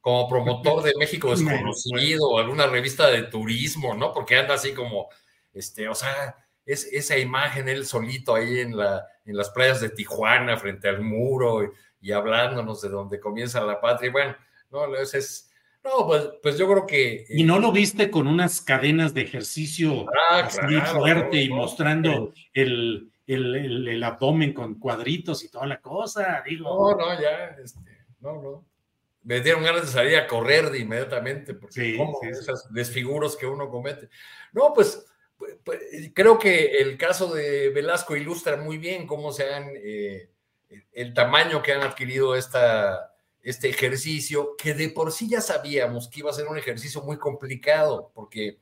como, 0.00 0.28
promotor, 0.28 0.82
de 0.82 0.92
México 0.98 1.30
desconocido 1.30 2.28
o 2.28 2.38
alguna 2.38 2.66
revista 2.66 3.08
de 3.08 3.24
turismo, 3.24 3.94
¿no? 3.94 4.12
Porque 4.12 4.36
anda 4.36 4.54
así 4.54 4.72
como, 4.72 5.08
este, 5.52 5.88
o 5.88 5.94
sea, 5.94 6.36
es 6.64 6.84
esa 6.92 7.18
imagen 7.18 7.68
él 7.68 7.86
solito 7.86 8.34
ahí 8.34 8.60
en, 8.60 8.76
la, 8.76 9.06
en 9.24 9.36
las 9.36 9.50
playas 9.50 9.80
de 9.80 9.90
Tijuana 9.90 10.56
frente 10.56 10.88
al 10.88 11.00
muro 11.00 11.64
y, 11.64 11.70
y 12.00 12.12
hablándonos 12.12 12.80
de 12.82 12.88
dónde 12.88 13.20
comienza 13.20 13.60
la 13.64 13.80
patria. 13.80 14.08
Y 14.08 14.12
bueno, 14.12 14.36
no, 14.70 14.94
es, 14.96 15.50
no, 15.86 16.06
pues, 16.06 16.28
pues, 16.42 16.58
yo 16.58 16.68
creo 16.68 16.86
que. 16.86 17.24
¿Y 17.28 17.44
no 17.44 17.58
lo 17.58 17.70
viste 17.70 18.10
con 18.10 18.26
unas 18.26 18.60
cadenas 18.60 19.14
de 19.14 19.22
ejercicio 19.22 20.06
ah, 20.30 20.48
fuerte 20.92 21.42
y 21.42 21.48
mostrando 21.48 22.32
el, 22.52 23.12
el, 23.26 24.02
abdomen 24.02 24.52
con 24.52 24.80
cuadritos 24.80 25.44
y 25.44 25.48
toda 25.48 25.66
la 25.66 25.80
cosa? 25.80 26.42
Digo. 26.44 26.96
No, 26.96 26.96
no, 26.96 27.20
ya, 27.20 27.56
este, 27.62 27.80
no, 28.20 28.42
no. 28.42 28.64
Me 29.22 29.40
dieron 29.40 29.62
ganas 29.62 29.82
de 29.82 29.88
salir 29.88 30.16
a 30.16 30.26
correr 30.26 30.70
de 30.70 30.80
inmediatamente, 30.80 31.54
porque 31.54 31.98
esos 32.30 32.72
desfiguros 32.72 33.36
que 33.36 33.46
uno 33.46 33.68
comete. 33.70 34.08
No, 34.52 34.72
pues, 34.74 35.06
pues, 35.36 35.56
pues, 35.64 35.80
creo 36.14 36.38
que 36.38 36.78
el 36.78 36.96
caso 36.98 37.32
de 37.32 37.70
Velasco 37.70 38.16
ilustra 38.16 38.56
muy 38.56 38.78
bien 38.78 39.06
cómo 39.06 39.30
se 39.30 39.54
han. 39.54 39.70
Eh, 39.76 40.30
el 40.92 41.14
tamaño 41.14 41.62
que 41.62 41.72
han 41.72 41.82
adquirido 41.82 42.34
esta 42.34 43.15
este 43.46 43.68
ejercicio, 43.68 44.56
que 44.56 44.74
de 44.74 44.88
por 44.88 45.12
sí 45.12 45.28
ya 45.28 45.40
sabíamos 45.40 46.08
que 46.08 46.18
iba 46.18 46.30
a 46.30 46.34
ser 46.34 46.48
un 46.48 46.58
ejercicio 46.58 47.00
muy 47.02 47.16
complicado, 47.16 48.10
porque 48.12 48.58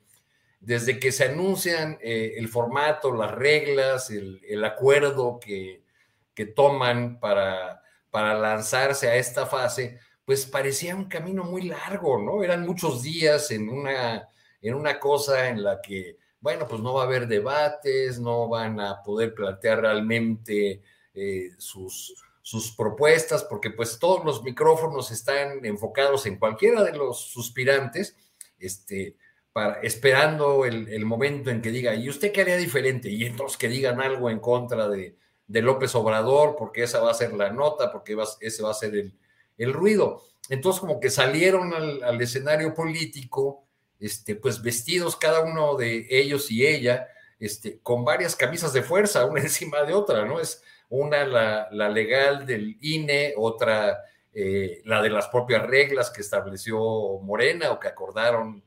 desde 0.60 0.98
que 0.98 1.10
se 1.10 1.24
anuncian 1.24 1.96
eh, 2.02 2.34
el 2.36 2.48
formato, 2.48 3.10
las 3.14 3.30
reglas, 3.30 4.10
el, 4.10 4.62
acuerdo 4.62 5.40
que, 5.40 5.82
que, 6.34 6.44
toman 6.44 7.18
para, 7.18 7.80
para 8.10 8.38
lanzarse 8.38 9.08
a 9.08 9.16
esta 9.16 9.46
fase, 9.46 9.98
pues 10.26 10.44
parecía 10.44 10.94
un 10.94 11.06
camino 11.06 11.44
muy 11.44 11.62
largo, 11.62 12.20
¿no? 12.20 12.44
Eran 12.44 12.66
muchos 12.66 13.02
días 13.02 13.50
en 13.52 13.70
una, 13.70 14.28
en 14.60 14.74
una 14.74 15.00
cosa 15.00 15.48
en 15.48 15.62
la 15.64 15.80
que, 15.80 16.18
bueno, 16.40 16.68
pues 16.68 16.82
no 16.82 16.92
va 16.92 17.04
a 17.04 17.06
haber 17.06 17.26
debates, 17.26 18.20
no 18.20 18.48
van 18.50 18.78
a 18.80 19.02
poder 19.02 19.32
plantear 19.32 19.80
realmente 19.80 20.82
eh, 21.14 21.52
sus, 21.56 22.14
sus 22.44 22.72
propuestas, 22.76 23.42
porque 23.42 23.70
pues 23.70 23.98
todos 23.98 24.22
los 24.22 24.42
micrófonos 24.42 25.10
están 25.10 25.64
enfocados 25.64 26.26
en 26.26 26.36
cualquiera 26.36 26.84
de 26.84 26.92
los 26.92 27.18
suspirantes, 27.18 28.18
este, 28.58 29.16
para, 29.50 29.80
esperando 29.80 30.66
el, 30.66 31.06
momento 31.06 31.48
en 31.48 31.62
que 31.62 31.70
diga, 31.70 31.94
¿y 31.94 32.10
usted 32.10 32.32
qué 32.32 32.42
haría 32.42 32.58
diferente? 32.58 33.08
Y 33.08 33.24
entonces 33.24 33.56
que 33.56 33.70
digan 33.70 33.98
algo 33.98 34.28
en 34.28 34.40
contra 34.40 34.90
de, 34.90 35.16
López 35.48 35.94
Obrador, 35.94 36.54
porque 36.58 36.82
esa 36.82 37.00
va 37.00 37.12
a 37.12 37.14
ser 37.14 37.32
la 37.32 37.50
nota, 37.50 37.90
porque 37.90 38.14
ese 38.40 38.62
va 38.62 38.72
a 38.72 38.74
ser 38.74 38.94
el, 39.56 39.72
ruido. 39.72 40.22
Entonces 40.50 40.80
como 40.80 41.00
que 41.00 41.08
salieron 41.08 41.72
al, 41.72 42.20
escenario 42.20 42.74
político, 42.74 43.64
este, 43.98 44.36
pues 44.36 44.60
vestidos 44.60 45.16
cada 45.16 45.40
uno 45.40 45.76
de 45.76 46.08
ellos 46.10 46.50
y 46.50 46.66
ella, 46.66 47.08
este, 47.40 47.78
con 47.80 48.04
varias 48.04 48.36
camisas 48.36 48.74
de 48.74 48.82
fuerza, 48.82 49.24
una 49.24 49.40
encima 49.40 49.82
de 49.84 49.94
otra, 49.94 50.26
¿no? 50.26 50.40
Es, 50.40 50.62
una 50.94 51.24
la, 51.70 51.88
legal 51.88 52.46
del 52.46 52.76
INE, 52.80 53.34
otra 53.36 54.00
eh, 54.32 54.80
la 54.84 55.02
de 55.02 55.10
las 55.10 55.28
propias 55.28 55.66
reglas 55.66 56.10
que 56.10 56.20
estableció 56.20 56.78
Morena 57.20 57.72
o 57.72 57.80
que 57.80 57.88
acordaron 57.88 58.62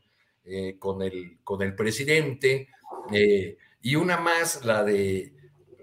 eh, 0.46 0.78
con, 0.80 1.02
el, 1.02 1.40
con 1.44 1.62
el 1.62 1.76
presidente, 1.76 2.70
eh, 3.12 3.58
y 3.82 3.96
una 3.96 4.18
más, 4.18 4.66
la 4.66 4.84
de, 4.84 5.34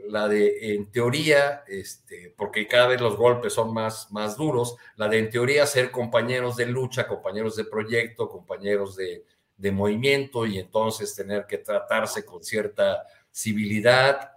la 0.08 0.28
de 0.28 0.74
en 0.74 0.90
teoría, 0.90 1.64
este, 1.66 2.34
porque 2.36 2.66
cada 2.66 2.88
vez 2.88 3.00
los 3.00 3.16
golpes 3.16 3.52
son 3.52 3.72
más, 3.72 4.10
más 4.10 4.36
duros, 4.36 4.76
la 4.96 5.08
de 5.08 5.18
en 5.18 5.30
teoría 5.30 5.66
ser 5.66 5.90
compañeros 5.90 6.56
de 6.56 6.66
lucha, 6.66 7.06
compañeros 7.06 7.56
de 7.56 7.64
proyecto, 7.64 8.28
compañeros 8.28 8.96
de, 8.96 9.24
de 9.56 9.72
movimiento 9.72 10.46
y 10.46 10.58
entonces 10.58 11.14
tener 11.14 11.46
que 11.46 11.58
tratarse 11.58 12.24
con 12.24 12.42
cierta 12.42 13.06
civilidad, 13.32 14.33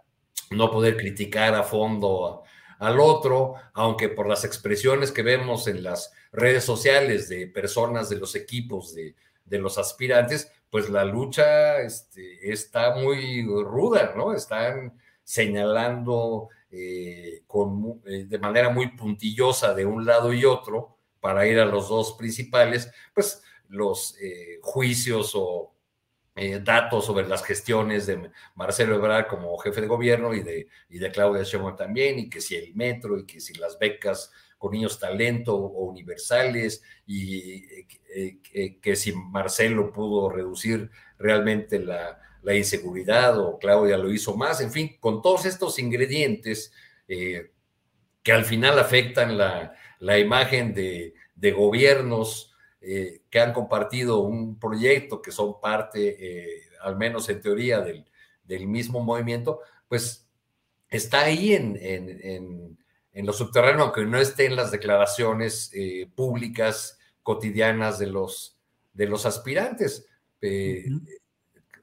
no 0.52 0.72
poder 0.72 0.98
criticar 0.98 1.56
a 1.56 1.64
fondo 1.64 2.44
al 2.80 3.00
otro, 3.00 3.56
aunque 3.74 4.10
por 4.10 4.28
las 4.28 4.44
expresiones 4.44 5.12
que 5.12 5.24
vemos 5.24 5.68
en 5.68 5.84
las 5.84 6.14
redes 6.32 6.64
sociales 6.64 7.28
de 7.30 7.48
personas 7.48 8.10
de 8.10 8.18
los 8.18 8.36
equipos 8.36 8.94
de, 8.94 9.16
los 9.50 9.78
aspirantes, 9.78 10.52
pues 10.70 10.90
la 10.90 11.06
lucha 11.06 11.80
este, 11.80 12.52
está 12.52 12.96
muy 12.96 13.44
ruda, 13.46 14.14
¿no? 14.16 14.34
Están 14.34 15.00
señalando 15.24 16.50
eh, 16.70 17.44
con, 17.48 18.02
eh, 18.06 18.26
de 18.26 18.40
manera 18.40 18.70
muy 18.70 18.90
puntillosa 18.96 19.74
de 19.74 19.86
un 19.86 20.06
lado 20.06 20.34
y 20.34 20.44
otro 20.44 20.98
para 21.20 21.48
ir 21.48 21.60
a 21.60 21.66
los 21.66 21.90
dos 21.90 22.14
principales, 22.14 22.92
pues 23.14 23.42
los 23.70 24.18
eh, 24.22 24.60
juicios 24.62 25.32
o 25.36 25.74
eh, 26.38 26.62
datos 26.64 27.06
sobre 27.06 27.28
las 27.28 27.44
gestiones 27.44 28.06
de 28.06 28.30
Marcelo 28.54 28.96
Ebrard 28.96 29.28
como 29.28 29.58
jefe 29.58 29.82
de 29.82 29.88
gobierno 29.88 30.36
y 30.36 30.44
de, 30.44 30.68
y 30.88 31.00
de 31.00 31.12
Claudia 31.12 31.42
Sheinbaum 31.44 31.76
también, 31.76 32.20
y 32.20 32.30
que 32.30 32.42
si 32.42 32.56
el 32.56 32.76
metro, 32.76 33.18
y 33.18 33.26
que 33.26 33.40
si 33.40 33.56
las 33.56 33.80
becas 33.80 34.32
con 34.58 34.72
niños 34.72 35.00
talento 35.00 35.56
o 35.56 35.86
universales, 35.86 36.84
y 37.08 37.66
eh, 38.14 38.80
que 38.80 38.96
si 38.96 39.14
Marcelo 39.14 39.92
pudo 39.92 40.30
reducir 40.30 40.92
realmente 41.18 41.80
la, 41.80 42.22
la, 42.44 42.56
inseguridad 42.56 43.40
o 43.40 43.58
Claudia 43.58 43.98
lo 43.98 44.12
hizo 44.12 44.38
más, 44.38 44.62
en 44.62 44.72
fin, 44.72 44.96
con 45.00 45.24
todos 45.24 45.46
estos 45.46 45.80
ingredientes 45.80 46.72
que 47.08 48.32
al 48.32 48.46
final 48.46 48.78
afectan 48.78 49.38
la, 49.38 49.74
la 50.00 50.20
imagen 50.20 50.74
de, 50.74 51.14
de 51.36 51.52
gobiernos 51.52 52.54
eh, 52.90 53.24
que 53.30 53.42
han 53.42 53.52
compartido 53.52 54.20
un 54.20 54.58
proyecto, 54.58 55.22
que 55.22 55.34
son 55.34 55.60
parte, 55.60 56.16
eh, 56.18 56.62
al 56.80 56.96
menos 56.96 57.28
en 57.28 57.42
teoría, 57.42 57.82
del, 57.82 58.06
mismo 58.66 59.04
movimiento, 59.04 59.60
pues 59.90 60.26
está 60.88 61.26
ahí 61.26 61.54
en, 61.54 61.78
en, 61.82 62.78
en, 63.12 63.26
lo 63.26 63.34
subterráneo, 63.34 63.84
aunque 63.84 64.06
no 64.06 64.18
esté 64.18 64.46
en 64.46 64.56
las 64.56 64.72
declaraciones 64.72 65.70
eh, 65.74 66.10
públicas 66.16 66.98
cotidianas 67.24 68.00
de 68.00 68.08
los, 68.08 68.58
de 68.94 69.08
los 69.08 69.26
aspirantes. 69.26 70.08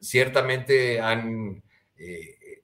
Ciertamente 0.01 1.03
han, 1.03 1.62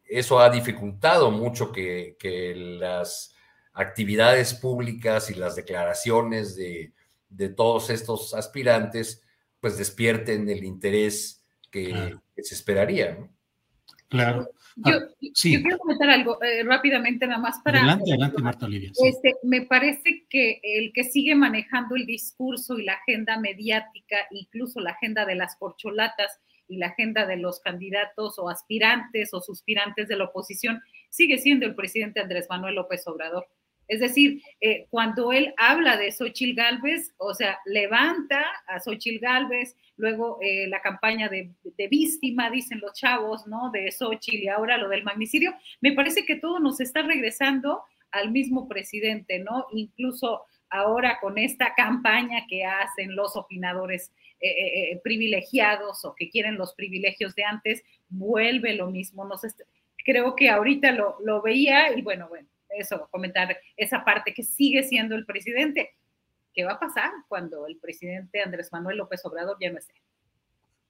eso 0.08 0.40
ha 0.40 0.48
dificultado 0.48 1.30
mucho 1.30 1.72
que, 1.72 2.16
que 2.18 2.54
las 2.54 3.34
actividades 3.74 4.54
públicas 4.54 5.30
y 5.30 5.34
las 5.34 5.56
declaraciones 5.56 6.56
de, 6.56 6.94
de 7.30 7.48
todos 7.48 7.88
estos 7.90 8.34
aspirantes, 8.34 9.22
pues 9.60 9.78
despierten 9.78 10.48
el 10.48 10.64
interés 10.64 11.42
que, 11.70 12.16
se 12.36 12.54
esperaría. 12.54 13.18
Claro. 14.08 14.50
Yo, 14.76 14.94
ah, 14.94 15.08
quiero 15.40 15.78
comentar 15.78 16.10
algo 16.10 16.42
eh, 16.42 16.62
rápidamente, 16.64 17.26
nada 17.26 17.40
más 17.40 17.60
para. 17.62 17.78
Adelante, 17.78 18.10
adelante, 18.10 18.42
Marta 18.42 18.66
Olivia. 18.66 18.92
Este, 19.04 19.34
me 19.42 19.62
parece 19.62 20.26
que 20.28 20.60
el 20.62 20.92
que 20.92 21.04
sigue 21.04 21.34
manejando 21.34 21.96
el 21.96 22.06
discurso 22.06 22.78
y 22.78 22.84
la 22.84 22.94
agenda 22.94 23.38
mediática, 23.38 24.16
incluso 24.30 24.80
la 24.80 24.90
agenda 24.92 25.26
de 25.26 25.34
las 25.34 25.56
corcholatas 25.56 26.40
y 26.66 26.78
la 26.78 26.86
agenda 26.86 27.26
de 27.26 27.36
los 27.36 27.60
candidatos 27.60 28.38
o 28.38 28.48
aspirantes 28.48 29.34
o 29.34 29.40
suspirantes 29.40 30.08
de 30.08 30.16
la 30.16 30.24
oposición, 30.24 30.80
sigue 31.10 31.38
siendo 31.38 31.66
el 31.66 31.74
presidente 31.74 32.20
Andrés 32.20 32.46
Manuel 32.48 32.76
López 32.76 33.06
Obrador. 33.06 33.48
Es 33.90 33.98
decir, 33.98 34.40
eh, 34.60 34.86
cuando 34.88 35.32
él 35.32 35.52
habla 35.56 35.96
de 35.96 36.12
Xochil 36.12 36.54
Gálvez, 36.54 37.12
o 37.18 37.34
sea, 37.34 37.58
levanta 37.66 38.46
a 38.68 38.78
Xochil 38.78 39.18
Gálvez, 39.18 39.76
luego 39.96 40.38
eh, 40.40 40.68
la 40.68 40.80
campaña 40.80 41.28
de, 41.28 41.50
víctima, 41.90 42.50
dicen 42.50 42.78
los 42.78 42.92
chavos, 42.92 43.48
¿no? 43.48 43.72
De 43.72 43.90
Xochil 43.90 44.44
y 44.44 44.48
ahora 44.48 44.78
lo 44.78 44.88
del 44.88 45.02
magnicidio, 45.02 45.56
me 45.80 45.90
parece 45.90 46.24
que 46.24 46.36
todo 46.36 46.60
nos 46.60 46.80
está 46.80 47.02
regresando 47.02 47.82
al 48.12 48.30
mismo 48.30 48.68
presidente, 48.68 49.40
¿no? 49.40 49.66
Incluso 49.72 50.44
ahora 50.68 51.18
con 51.20 51.36
esta 51.36 51.74
campaña 51.74 52.46
que 52.48 52.64
hacen 52.64 53.16
los 53.16 53.34
opinadores 53.34 54.12
eh, 54.40 55.00
privilegiados 55.02 56.04
o 56.04 56.14
que 56.14 56.30
quieren 56.30 56.56
los 56.56 56.74
privilegios 56.74 57.34
de 57.34 57.42
antes, 57.42 57.82
vuelve 58.08 58.74
lo 58.74 58.88
mismo. 58.88 59.28
creo 60.04 60.36
que 60.36 60.48
ahorita 60.48 60.92
lo, 60.92 61.16
lo 61.24 61.42
veía 61.42 61.92
y 61.98 62.02
bueno, 62.02 62.28
bueno, 62.28 62.46
eso, 62.78 63.08
comentar 63.10 63.56
esa 63.76 64.04
parte 64.04 64.34
que 64.34 64.42
sigue 64.42 64.82
siendo 64.82 65.14
el 65.14 65.26
presidente. 65.26 65.90
¿Qué 66.52 66.64
va 66.64 66.72
a 66.72 66.80
pasar 66.80 67.10
cuando 67.28 67.66
el 67.66 67.76
presidente 67.76 68.42
Andrés 68.42 68.70
Manuel 68.72 68.98
López 68.98 69.24
Obrador 69.24 69.56
ya 69.60 69.70
no 69.70 69.78
esté? 69.78 69.94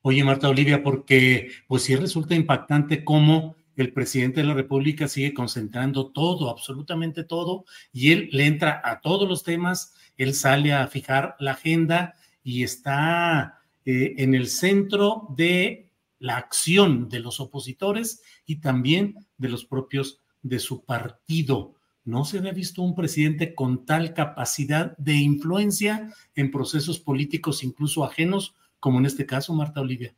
Oye, 0.03 0.25
Marta 0.25 0.49
Olivia, 0.49 0.83
porque 0.83 1.51
pues 1.69 1.83
sí 1.83 1.95
resulta 1.95 2.35
impactante 2.35 3.05
cómo 3.05 3.57
el 3.77 3.93
presidente 3.93 4.41
de 4.41 4.47
la 4.47 4.55
República 4.55 5.09
sigue 5.09 5.35
concentrando 5.35 6.11
todo, 6.11 6.51
absolutamente 6.51 7.25
todo, 7.25 7.65
y 7.93 8.13
él 8.13 8.29
le 8.33 8.47
entra 8.47 8.81
a 8.85 9.01
todos 9.01 9.29
los 9.29 9.43
temas, 9.43 9.95
él 10.17 10.35
sale 10.35 10.73
a 10.73 10.87
fijar 10.87 11.37
la 11.39 11.53
agenda 11.53 12.15
y 12.43 12.63
está 12.63 13.61
eh, 13.85 14.15
en 14.19 14.35
el 14.35 14.49
centro 14.49 15.27
de 15.37 15.91
la 16.19 16.37
acción 16.37 17.09
de 17.09 17.21
los 17.21 17.41
opositores 17.41 18.23
y 18.45 18.57
también 18.61 19.27
de 19.39 19.49
los 19.49 19.65
propios 19.65 20.21
de 20.43 20.59
su 20.59 20.85
partido. 20.85 21.75
No 22.05 22.25
se 22.25 22.39
había 22.39 22.53
visto 22.53 22.83
un 22.83 22.95
presidente 22.95 23.55
con 23.55 23.85
tal 23.85 24.15
capacidad 24.15 24.97
de 24.97 25.15
influencia 25.15 26.13
en 26.35 26.51
procesos 26.51 26.99
políticos, 26.99 27.63
incluso 27.63 28.05
ajenos, 28.05 28.55
como 28.79 28.99
en 28.99 29.07
este 29.07 29.27
caso, 29.27 29.53
Marta 29.55 29.81
Olivia. 29.81 30.15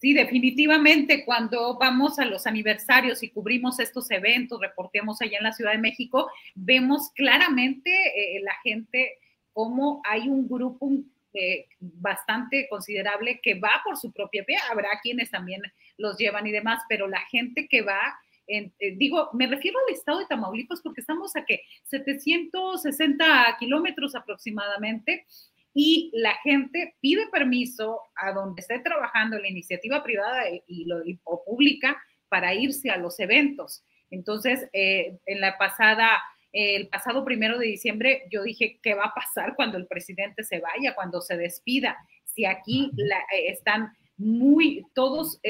Sí, 0.00 0.14
definitivamente 0.14 1.26
cuando 1.26 1.76
vamos 1.78 2.18
a 2.18 2.24
los 2.24 2.46
aniversarios 2.46 3.22
y 3.22 3.28
cubrimos 3.28 3.78
estos 3.80 4.10
eventos, 4.10 4.58
reportemos 4.58 5.20
allá 5.20 5.36
en 5.36 5.44
la 5.44 5.52
Ciudad 5.52 5.72
de 5.72 5.78
México, 5.78 6.30
vemos 6.54 7.10
claramente 7.14 7.90
eh, 7.90 8.40
la 8.42 8.54
gente 8.64 9.18
como 9.52 10.00
hay 10.04 10.28
un 10.28 10.48
grupo 10.48 10.90
eh, 11.34 11.66
bastante 11.78 12.66
considerable 12.68 13.40
que 13.42 13.54
va 13.54 13.82
por 13.84 13.96
su 13.96 14.10
propia 14.10 14.42
vía. 14.48 14.60
Habrá 14.70 14.88
quienes 15.02 15.30
también 15.30 15.60
los 15.98 16.16
llevan 16.16 16.46
y 16.46 16.50
demás, 16.50 16.82
pero 16.88 17.06
la 17.06 17.20
gente 17.30 17.68
que 17.68 17.82
va 17.82 18.18
eh, 18.50 18.72
digo, 18.96 19.30
me 19.32 19.46
refiero 19.46 19.78
al 19.78 19.94
estado 19.94 20.18
de 20.18 20.26
Tamaulipas 20.26 20.80
porque 20.82 21.00
estamos 21.00 21.36
a 21.36 21.44
que 21.44 21.62
760 21.84 23.56
kilómetros 23.60 24.16
aproximadamente 24.16 25.24
y 25.72 26.10
la 26.14 26.34
gente 26.42 26.96
pide 27.00 27.28
permiso 27.28 28.00
a 28.16 28.32
donde 28.32 28.60
esté 28.60 28.80
trabajando 28.80 29.38
la 29.38 29.48
iniciativa 29.48 30.02
privada 30.02 30.42
y, 30.66 30.84
lo, 30.86 31.00
o 31.24 31.44
pública 31.44 32.02
para 32.28 32.52
irse 32.54 32.90
a 32.90 32.96
los 32.96 33.20
eventos. 33.20 33.84
Entonces, 34.10 34.68
eh, 34.72 35.18
en 35.26 35.40
la 35.40 35.56
pasada, 35.56 36.20
el 36.52 36.88
pasado 36.88 37.24
primero 37.24 37.56
de 37.56 37.66
diciembre, 37.66 38.24
yo 38.32 38.42
dije, 38.42 38.80
¿qué 38.82 38.94
va 38.94 39.04
a 39.04 39.14
pasar 39.14 39.54
cuando 39.54 39.78
el 39.78 39.86
presidente 39.86 40.42
se 40.42 40.58
vaya, 40.58 40.96
cuando 40.96 41.20
se 41.20 41.36
despida? 41.36 41.96
Si 42.24 42.44
aquí 42.44 42.90
eh, 42.98 43.48
están 43.48 43.92
muy, 44.16 44.84
todos, 44.92 45.40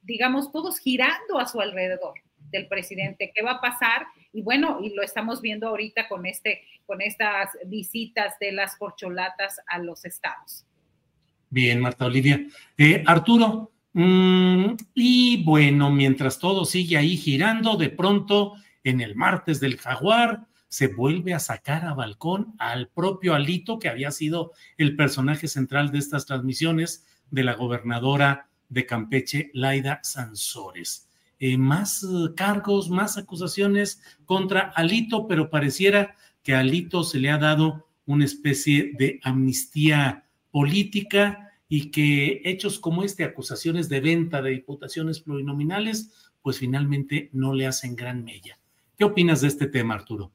digamos, 0.00 0.50
todos 0.50 0.78
girando 0.78 1.38
a 1.38 1.46
su 1.46 1.60
alrededor 1.60 2.14
del 2.50 2.66
presidente, 2.68 3.32
qué 3.34 3.42
va 3.42 3.52
a 3.52 3.60
pasar. 3.60 4.06
Y 4.32 4.42
bueno, 4.42 4.78
y 4.82 4.94
lo 4.94 5.02
estamos 5.02 5.40
viendo 5.40 5.68
ahorita 5.68 6.08
con, 6.08 6.26
este, 6.26 6.62
con 6.86 7.00
estas 7.00 7.50
visitas 7.66 8.38
de 8.38 8.52
las 8.52 8.76
corcholatas 8.76 9.60
a 9.66 9.78
los 9.78 10.04
estados. 10.04 10.64
Bien, 11.48 11.80
Marta 11.80 12.06
Olivia. 12.06 12.46
Eh, 12.78 13.02
Arturo, 13.06 13.72
mm, 13.92 14.74
y 14.94 15.42
bueno, 15.44 15.90
mientras 15.90 16.38
todo 16.38 16.64
sigue 16.64 16.96
ahí 16.96 17.16
girando, 17.16 17.76
de 17.76 17.90
pronto 17.90 18.54
en 18.84 19.00
el 19.00 19.16
martes 19.16 19.60
del 19.60 19.76
jaguar 19.76 20.46
se 20.68 20.86
vuelve 20.86 21.34
a 21.34 21.40
sacar 21.40 21.84
a 21.84 21.94
balcón 21.94 22.54
al 22.58 22.88
propio 22.88 23.34
Alito, 23.34 23.80
que 23.80 23.88
había 23.88 24.12
sido 24.12 24.52
el 24.78 24.94
personaje 24.94 25.48
central 25.48 25.90
de 25.90 25.98
estas 25.98 26.26
transmisiones 26.26 27.04
de 27.30 27.42
la 27.42 27.54
gobernadora 27.54 28.48
de 28.68 28.86
Campeche, 28.86 29.50
Laida 29.52 29.98
Sansores. 30.04 31.09
Eh, 31.42 31.56
más 31.56 32.02
eh, 32.02 32.34
cargos, 32.36 32.90
más 32.90 33.16
acusaciones 33.16 34.02
contra 34.26 34.72
Alito, 34.76 35.26
pero 35.26 35.48
pareciera 35.48 36.14
que 36.42 36.54
a 36.54 36.60
Alito 36.60 37.02
se 37.02 37.18
le 37.18 37.30
ha 37.30 37.38
dado 37.38 37.88
una 38.04 38.26
especie 38.26 38.92
de 38.98 39.20
amnistía 39.22 40.28
política 40.50 41.50
y 41.66 41.90
que 41.90 42.42
hechos 42.44 42.78
como 42.78 43.04
este, 43.04 43.24
acusaciones 43.24 43.88
de 43.88 44.00
venta 44.00 44.42
de 44.42 44.50
diputaciones 44.50 45.20
plurinominales, 45.20 46.30
pues 46.42 46.58
finalmente 46.58 47.30
no 47.32 47.54
le 47.54 47.66
hacen 47.66 47.96
gran 47.96 48.22
mella. 48.22 48.58
¿Qué 48.98 49.04
opinas 49.04 49.40
de 49.40 49.48
este 49.48 49.66
tema, 49.66 49.94
Arturo? 49.94 50.30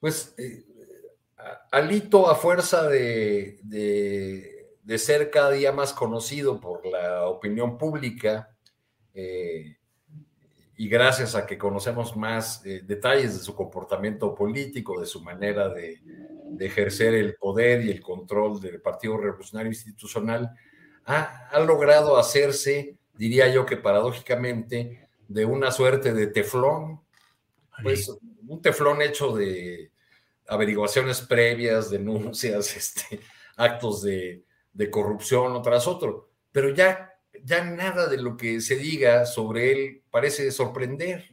Pues 0.00 0.34
eh, 0.36 0.66
Alito, 1.72 2.28
a 2.28 2.34
fuerza 2.34 2.86
de, 2.88 3.58
de, 3.62 4.98
ser 4.98 5.30
cada 5.30 5.52
día 5.52 5.72
más 5.72 5.94
conocido 5.94 6.60
por 6.60 6.84
la 6.84 7.26
opinión 7.26 7.78
pública, 7.78 8.54
eh, 9.20 9.76
y 10.76 10.88
gracias 10.88 11.34
a 11.34 11.44
que 11.44 11.58
conocemos 11.58 12.16
más 12.16 12.64
eh, 12.64 12.82
detalles 12.84 13.36
de 13.36 13.42
su 13.42 13.52
comportamiento 13.52 14.32
político, 14.32 15.00
de 15.00 15.06
su 15.06 15.20
manera 15.24 15.68
de, 15.70 16.00
de, 16.04 16.66
ejercer 16.66 17.14
el 17.14 17.34
poder 17.34 17.84
y 17.84 17.90
el 17.90 18.00
control 18.00 18.60
del 18.60 18.80
Partido 18.80 19.16
Revolucionario 19.16 19.72
Institucional, 19.72 20.52
ha, 21.04 21.48
ha, 21.48 21.58
logrado 21.58 22.16
hacerse, 22.16 22.96
diría 23.14 23.48
yo 23.48 23.66
que 23.66 23.76
paradójicamente, 23.76 25.08
de 25.26 25.44
una 25.44 25.72
suerte 25.72 26.14
de 26.14 26.28
teflón, 26.28 27.00
pues 27.82 28.16
un 28.46 28.62
teflón 28.62 29.02
hecho 29.02 29.32
de 29.32 29.90
averiguaciones 30.46 31.22
previas, 31.22 31.90
denuncias, 31.90 32.76
este, 32.76 33.18
actos 33.56 34.02
de, 34.02 34.44
de 34.72 34.90
corrupción 34.92 35.60
tras 35.60 35.88
otro, 35.88 36.30
pero 36.52 36.72
ya 36.72 37.07
ya 37.44 37.64
nada 37.64 38.06
de 38.06 38.18
lo 38.18 38.36
que 38.36 38.60
se 38.60 38.76
diga 38.76 39.26
sobre 39.26 39.72
él 39.72 40.02
parece 40.10 40.50
sorprender, 40.50 41.30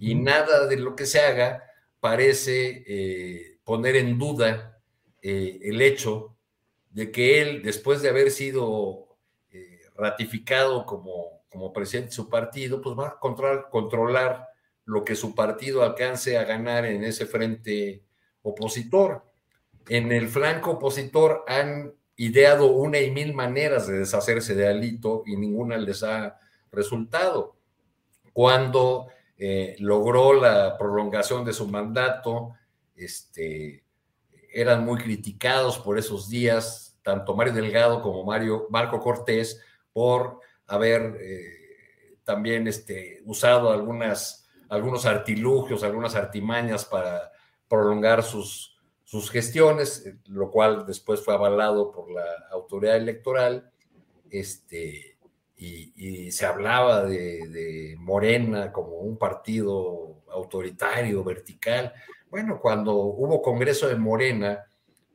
y 0.00 0.14
nada 0.14 0.66
de 0.66 0.76
lo 0.76 0.96
que 0.96 1.06
se 1.06 1.20
haga 1.20 1.64
parece 2.00 2.84
eh, 2.86 3.58
poner 3.64 3.96
en 3.96 4.18
duda 4.18 4.80
eh, 5.22 5.58
el 5.62 5.80
hecho 5.80 6.36
de 6.90 7.10
que 7.10 7.42
él, 7.42 7.62
después 7.62 8.02
de 8.02 8.08
haber 8.08 8.30
sido 8.30 9.16
eh, 9.50 9.80
ratificado 9.94 10.84
como, 10.84 11.42
como 11.48 11.72
presidente 11.72 12.10
de 12.10 12.16
su 12.16 12.28
partido, 12.28 12.80
pues 12.80 12.98
va 12.98 13.08
a 13.08 13.18
controlar, 13.18 13.68
controlar 13.70 14.48
lo 14.84 15.04
que 15.04 15.14
su 15.14 15.34
partido 15.34 15.82
alcance 15.82 16.38
a 16.38 16.44
ganar 16.44 16.84
en 16.84 17.04
ese 17.04 17.26
frente 17.26 18.02
opositor. 18.42 19.24
En 19.88 20.12
el 20.12 20.28
flanco 20.28 20.72
opositor 20.72 21.44
han 21.46 21.94
ideado 22.18 22.66
una 22.66 22.98
y 22.98 23.10
mil 23.12 23.32
maneras 23.32 23.86
de 23.86 24.00
deshacerse 24.00 24.54
de 24.54 24.68
Alito 24.68 25.22
y 25.24 25.36
ninguna 25.36 25.76
les 25.78 26.02
ha 26.02 26.38
resultado. 26.70 27.56
Cuando 28.32 29.06
eh, 29.38 29.76
logró 29.78 30.34
la 30.34 30.76
prolongación 30.76 31.44
de 31.44 31.52
su 31.52 31.68
mandato, 31.68 32.54
este, 32.96 33.84
eran 34.52 34.84
muy 34.84 34.98
criticados 34.98 35.78
por 35.78 35.96
esos 35.96 36.28
días, 36.28 36.98
tanto 37.02 37.36
Mario 37.36 37.54
Delgado 37.54 38.02
como 38.02 38.24
Mario, 38.24 38.66
Marco 38.68 38.98
Cortés, 39.00 39.62
por 39.92 40.40
haber 40.66 41.16
eh, 41.20 42.18
también 42.24 42.66
este, 42.66 43.22
usado 43.26 43.70
algunas, 43.70 44.48
algunos 44.68 45.06
artilugios, 45.06 45.84
algunas 45.84 46.16
artimañas 46.16 46.84
para 46.84 47.30
prolongar 47.68 48.24
sus, 48.24 48.77
sus 49.08 49.30
gestiones, 49.30 50.04
eh, 50.04 50.18
lo 50.26 50.50
cual 50.50 50.84
después 50.84 51.24
fue 51.24 51.32
avalado 51.32 51.90
por 51.90 52.10
la 52.10 52.26
autoridad 52.50 52.96
electoral, 52.96 53.70
este, 54.28 55.16
y, 55.56 56.30
se 56.30 56.44
hablaba 56.44 57.04
de, 57.04 57.96
Morena 57.98 58.70
como 58.70 58.98
un 58.98 59.16
partido 59.16 60.24
autoritario, 60.30 61.24
vertical. 61.24 61.94
Bueno, 62.30 62.60
cuando 62.60 62.96
hubo 62.96 63.40
Congreso 63.40 63.88
de 63.88 63.96
Morena, 63.96 64.66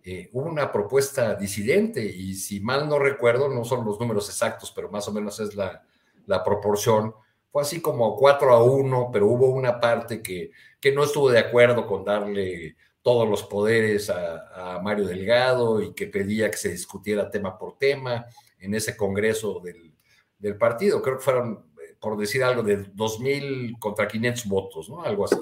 eh, 0.03 0.27
hubo 0.33 0.49
una 0.49 0.71
propuesta 0.71 1.35
disidente 1.35 2.03
y 2.03 2.33
si 2.33 2.59
mal 2.61 2.89
no 2.89 2.97
recuerdo, 2.97 3.47
no 3.47 3.63
son 3.63 3.85
los 3.85 3.99
números 3.99 4.27
exactos, 4.27 4.71
pero 4.75 4.89
más 4.89 5.07
o 5.07 5.13
menos 5.13 5.39
es 5.39 5.53
la, 5.53 5.83
la 6.25 6.43
proporción, 6.43 7.13
fue 7.51 7.61
así 7.61 7.79
como 7.79 8.15
4 8.17 8.53
a 8.55 8.63
1, 8.63 9.09
pero 9.13 9.27
hubo 9.27 9.49
una 9.49 9.79
parte 9.79 10.23
que, 10.23 10.49
que 10.81 10.91
no 10.91 11.03
estuvo 11.03 11.29
de 11.29 11.37
acuerdo 11.37 11.85
con 11.85 12.03
darle 12.03 12.75
todos 13.03 13.29
los 13.29 13.43
poderes 13.43 14.09
a, 14.09 14.79
Mario 14.81 15.05
Delgado 15.05 15.81
y 15.81 15.93
que 15.93 16.07
pedía 16.07 16.49
que 16.49 16.57
se 16.57 16.69
discutiera 16.69 17.29
tema 17.29 17.57
por 17.57 17.77
tema 17.77 18.25
en 18.59 18.73
ese 18.73 18.97
congreso 18.97 19.59
del, 19.59 19.93
del 20.39 20.57
partido. 20.57 21.01
Creo 21.01 21.17
que 21.17 21.23
fueron, 21.23 21.71
eh, 21.79 21.95
por 21.99 22.17
decir 22.17 22.43
algo, 22.43 22.63
de 22.63 22.91
2.000 22.91 23.77
contra 23.77 24.07
500 24.07 24.45
votos, 24.45 24.89
¿no? 24.89 25.03
Algo 25.03 25.25
así. 25.25 25.35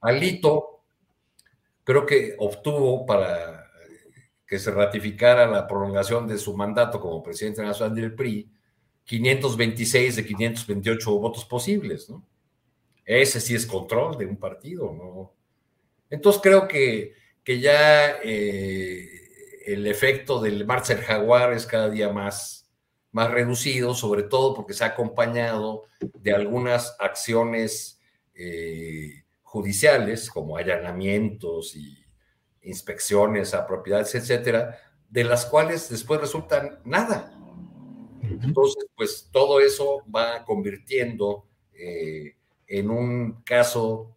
Alito 0.00 0.82
creo 1.84 2.06
que 2.06 2.34
obtuvo 2.38 3.06
para 3.06 3.66
que 4.46 4.58
se 4.58 4.70
ratificara 4.70 5.46
la 5.46 5.66
prolongación 5.66 6.26
de 6.26 6.38
su 6.38 6.56
mandato 6.56 7.00
como 7.00 7.22
presidente 7.22 7.62
nacional 7.62 7.94
del 7.94 8.14
PRI 8.14 8.50
526 9.04 10.16
de 10.16 10.24
528 10.24 11.18
votos 11.18 11.44
posibles, 11.44 12.08
¿no? 12.08 12.26
Ese 13.04 13.40
sí 13.40 13.54
es 13.54 13.66
control 13.66 14.16
de 14.16 14.26
un 14.26 14.36
partido, 14.36 14.92
¿no? 14.92 15.39
Entonces 16.10 16.42
creo 16.42 16.68
que, 16.68 17.14
que 17.44 17.60
ya 17.60 18.18
eh, 18.22 19.08
el 19.66 19.86
efecto 19.86 20.40
del 20.40 20.66
Marcel 20.66 20.98
Jaguar 20.98 21.52
es 21.52 21.66
cada 21.66 21.88
día 21.88 22.12
más, 22.12 22.68
más 23.12 23.30
reducido, 23.30 23.94
sobre 23.94 24.24
todo 24.24 24.54
porque 24.54 24.74
se 24.74 24.84
ha 24.84 24.88
acompañado 24.88 25.84
de 26.18 26.34
algunas 26.34 26.96
acciones 26.98 28.00
eh, 28.34 29.24
judiciales, 29.42 30.30
como 30.30 30.56
allanamientos 30.56 31.76
y 31.76 31.98
inspecciones 32.62 33.54
a 33.54 33.66
propiedades, 33.66 34.14
etcétera, 34.14 34.78
de 35.08 35.24
las 35.24 35.46
cuales 35.46 35.88
después 35.88 36.20
resultan 36.20 36.80
nada. 36.84 37.36
Entonces, 38.22 38.86
pues 38.94 39.28
todo 39.32 39.60
eso 39.60 40.04
va 40.14 40.44
convirtiendo 40.44 41.46
eh, 41.72 42.36
en 42.66 42.90
un 42.90 43.42
caso 43.42 44.16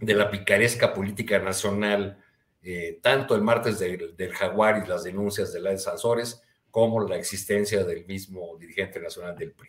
de 0.00 0.14
la 0.14 0.30
picaresca 0.30 0.92
política 0.92 1.38
nacional, 1.38 2.18
eh, 2.62 2.98
tanto 3.02 3.34
el 3.34 3.42
martes 3.42 3.78
del, 3.78 4.14
Jaguar 4.32 4.82
y 4.84 4.88
las 4.88 5.04
denuncias 5.04 5.52
de 5.52 5.60
la 5.60 5.76
Sanzores, 5.78 6.42
como 6.70 7.06
la 7.06 7.16
existencia 7.16 7.84
del 7.84 8.04
mismo 8.06 8.56
dirigente 8.58 9.00
nacional 9.00 9.36
del 9.36 9.52
PRI. 9.52 9.68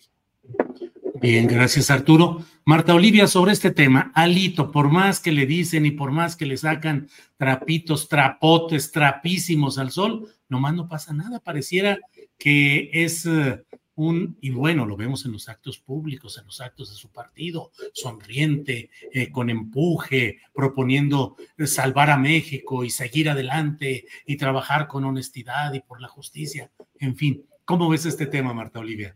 Bien, 1.21 1.47
gracias 1.47 1.89
Arturo. 1.89 2.43
Marta 2.65 2.93
Olivia, 2.93 3.27
sobre 3.27 3.53
este 3.53 3.71
tema, 3.71 4.11
Alito, 4.15 4.71
por 4.71 4.89
más 4.89 5.19
que 5.19 5.31
le 5.31 5.45
dicen 5.45 5.85
y 5.85 5.91
por 5.91 6.11
más 6.11 6.35
que 6.35 6.45
le 6.45 6.57
sacan 6.57 7.07
trapitos, 7.37 8.09
trapotes, 8.09 8.91
trapísimos 8.91 9.77
al 9.77 9.91
sol, 9.91 10.29
nomás 10.49 10.73
no 10.73 10.87
pasa 10.87 11.13
nada. 11.13 11.39
Pareciera 11.39 11.99
que 12.37 12.89
es 12.91 13.25
eh, 13.25 13.63
y 13.97 14.49
bueno, 14.49 14.85
lo 14.85 14.97
vemos 14.97 15.25
en 15.25 15.31
los 15.31 15.47
actos 15.47 15.79
públicos, 15.79 16.37
en 16.37 16.45
los 16.45 16.59
actos 16.59 16.89
de 16.89 16.95
su 16.95 17.11
partido, 17.11 17.71
sonriente, 17.93 18.89
eh, 19.13 19.31
con 19.31 19.49
empuje, 19.49 20.39
proponiendo 20.53 21.37
eh, 21.57 21.65
salvar 21.65 22.09
a 22.09 22.17
México 22.17 22.83
y 22.83 22.89
seguir 22.89 23.29
adelante 23.29 24.05
y 24.25 24.35
trabajar 24.35 24.87
con 24.87 25.05
honestidad 25.05 25.73
y 25.73 25.79
por 25.79 26.01
la 26.01 26.09
justicia. 26.09 26.69
En 26.99 27.15
fin, 27.15 27.45
¿cómo 27.63 27.87
ves 27.87 28.05
este 28.05 28.25
tema, 28.25 28.53
Marta 28.53 28.79
Olivia? 28.79 29.15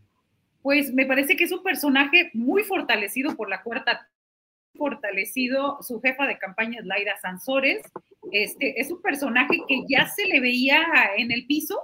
Pues 0.62 0.92
me 0.94 1.04
parece 1.04 1.36
que 1.36 1.44
es 1.44 1.52
un 1.52 1.62
personaje 1.62 2.30
muy 2.32 2.62
fortalecido 2.64 3.36
por 3.36 3.50
la 3.50 3.62
cuarta 3.62 4.08
fortalecido 4.76 5.78
su 5.82 6.00
jefa 6.00 6.26
de 6.26 6.38
campaña, 6.38 6.80
Laida 6.82 7.16
Sansores. 7.20 7.82
Este, 8.32 8.80
es 8.80 8.90
un 8.90 9.02
personaje 9.02 9.58
que 9.68 9.82
ya 9.88 10.06
se 10.06 10.24
le 10.26 10.40
veía 10.40 10.82
en 11.16 11.32
el 11.32 11.46
piso, 11.46 11.78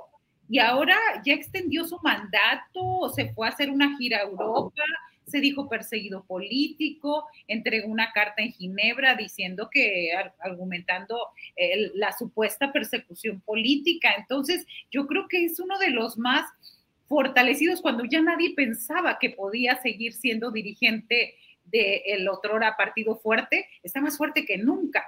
y 0.49 0.59
ahora 0.59 0.97
ya 1.25 1.35
extendió 1.35 1.85
su 1.85 1.99
mandato, 2.03 3.11
se 3.15 3.33
fue 3.33 3.47
a 3.47 3.51
hacer 3.51 3.71
una 3.71 3.97
gira 3.97 4.19
a 4.19 4.23
Europa, 4.23 4.83
se 5.27 5.41
dijo 5.41 5.69
perseguido 5.69 6.25
político, 6.25 7.27
entregó 7.49 7.89
una 7.89 8.13
carta 8.13 8.43
en 8.43 8.53
Ginebra 8.53 9.17
diciendo 9.17 9.69
que, 9.71 10.11
argumentando 10.39 11.19
la 11.95 12.13
supuesta 12.13 12.73
persecución 12.73 13.41
política. 13.41 14.15
Entonces, 14.17 14.67
yo 14.91 15.07
creo 15.07 15.27
que 15.29 15.45
es 15.45 15.59
uno 15.59 15.79
de 15.79 15.91
los 15.91 16.17
más 16.17 16.47
fortalecidos 17.09 17.81
cuando 17.81 18.05
ya 18.05 18.21
nadie 18.21 18.55
pensaba 18.55 19.19
que 19.19 19.31
podía 19.31 19.77
seguir 19.77 20.13
siendo 20.13 20.51
dirigente 20.51 21.35
del 21.65 22.29
otrora 22.29 22.77
partido 22.77 23.17
fuerte, 23.17 23.67
está 23.83 24.01
más 24.01 24.17
fuerte 24.17 24.45
que 24.45 24.59
nunca. 24.59 25.05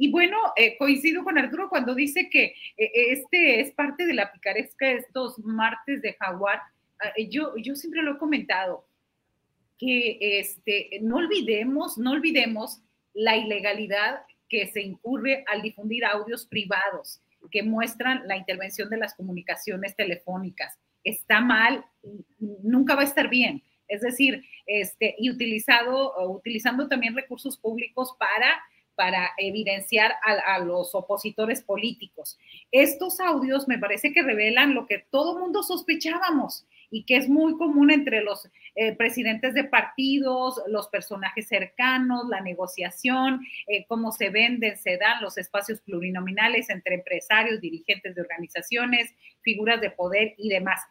Y 0.00 0.10
bueno, 0.10 0.38
eh, 0.56 0.78
coincido 0.78 1.22
con 1.22 1.36
Arturo 1.36 1.68
cuando 1.68 1.94
dice 1.94 2.30
que 2.30 2.54
eh, 2.78 2.90
este 2.94 3.60
es 3.60 3.72
parte 3.72 4.06
de 4.06 4.14
la 4.14 4.32
picaresca 4.32 4.86
de 4.86 4.94
estos 4.94 5.38
martes 5.40 6.00
de 6.00 6.14
jaguar. 6.14 6.58
Ah, 6.98 7.12
eh, 7.16 7.28
yo, 7.28 7.54
yo 7.58 7.74
siempre 7.74 8.02
lo 8.02 8.14
he 8.14 8.18
comentado, 8.18 8.86
que 9.78 10.16
este, 10.40 11.00
no 11.02 11.16
olvidemos, 11.16 11.98
no 11.98 12.12
olvidemos 12.12 12.80
la 13.12 13.36
ilegalidad 13.36 14.22
que 14.48 14.68
se 14.68 14.80
incurre 14.80 15.44
al 15.46 15.60
difundir 15.60 16.06
audios 16.06 16.46
privados 16.46 17.20
que 17.50 17.62
muestran 17.62 18.26
la 18.26 18.38
intervención 18.38 18.88
de 18.88 18.96
las 18.96 19.14
comunicaciones 19.14 19.94
telefónicas. 19.96 20.78
Está 21.04 21.42
mal, 21.42 21.84
nunca 22.38 22.94
va 22.94 23.02
a 23.02 23.04
estar 23.04 23.28
bien. 23.28 23.62
Es 23.86 24.00
decir, 24.00 24.42
este, 24.64 25.14
y 25.18 25.28
utilizado, 25.28 26.14
utilizando 26.30 26.88
también 26.88 27.14
recursos 27.14 27.58
públicos 27.58 28.16
para 28.18 28.62
para 29.00 29.30
evidenciar 29.38 30.12
a, 30.22 30.58
los 30.58 30.94
opositores 30.94 31.62
políticos. 31.62 32.38
Estos 32.70 33.18
audios 33.18 33.66
me 33.66 33.78
parece 33.78 34.12
que 34.12 34.22
revelan 34.22 34.74
lo 34.74 34.86
que 34.86 34.98
todo 34.98 35.38
mundo 35.38 35.62
sospechábamos 35.62 36.66
y 36.90 37.04
que 37.04 37.16
es 37.16 37.26
muy 37.26 37.56
común 37.56 37.90
entre 37.90 38.20
los 38.20 38.46
eh, 38.74 38.94
presidentes 38.94 39.54
de 39.54 39.64
partidos, 39.64 40.60
los 40.66 40.88
personajes 40.88 41.48
cercanos, 41.48 42.28
la 42.28 42.42
negociación, 42.42 43.40
eh, 43.68 43.86
cómo 43.88 44.12
se 44.12 44.28
venden, 44.28 44.76
se 44.76 44.98
dan 44.98 45.22
los 45.22 45.38
espacios 45.38 45.80
plurinominales 45.80 46.68
entre 46.68 46.96
empresarios, 46.96 47.58
dirigentes 47.58 48.14
de 48.14 48.20
organizaciones, 48.20 49.14
figuras 49.40 49.80
de 49.80 49.92
poder 49.92 50.34
y 50.36 50.50
demás. 50.50 50.82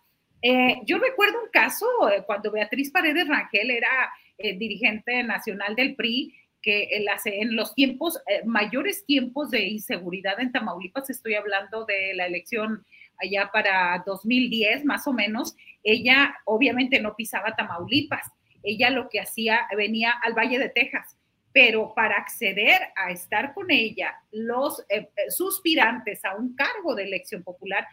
Eh, 0.41 0.81
yo 0.87 0.97
recuerdo 0.97 1.43
un 1.43 1.51
caso 1.51 1.85
cuando 2.25 2.49
Beatriz 2.49 2.89
Paredes 2.89 3.27
Rangel 3.27 3.69
era 3.69 4.11
dirigente 4.39 5.21
nacional 5.21 5.75
del 5.75 5.95
PRI, 5.95 6.33
que 6.61 6.89
en, 6.91 7.55
los 7.55 7.73
tiempos, 7.73 8.19
mayores 8.45 9.05
tiempos 9.05 9.49
de 9.49 9.63
inseguridad 9.67 10.39
en 10.39 10.51
Tamaulipas, 10.51 11.09
estoy 11.09 11.35
hablando 11.35 11.85
de 11.85 12.13
la 12.13 12.25
elección 12.25 12.85
allá 13.17 13.49
para 13.51 14.03
2010 14.05 14.85
más 14.85 15.07
o 15.07 15.13
menos, 15.13 15.55
ella 15.83 16.35
obviamente 16.45 16.99
no 16.99 17.15
pisaba 17.15 17.55
Tamaulipas, 17.55 18.31
ella 18.63 18.89
lo 18.89 19.09
que 19.09 19.19
hacía 19.19 19.67
venía 19.75 20.11
al 20.23 20.33
Valle 20.33 20.59
de 20.59 20.69
Texas, 20.69 21.17
pero 21.51 21.93
para 21.95 22.17
acceder 22.17 22.79
a 22.95 23.11
estar 23.11 23.53
con 23.53 23.71
ella, 23.71 24.13
los 24.31 24.81
eh, 24.89 25.09
eh, 25.15 25.31
suspirantes 25.31 26.23
a 26.23 26.35
un 26.35 26.55
cargo 26.55 26.95
de 26.95 27.03
elección 27.03 27.43
popular, 27.43 27.87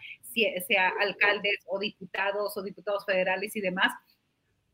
sea 0.67 0.93
alcaldes 0.99 1.65
o 1.65 1.79
diputados 1.79 2.55
o 2.55 2.61
diputados 2.61 3.03
federales 3.05 3.55
y 3.55 3.61
demás, 3.61 3.91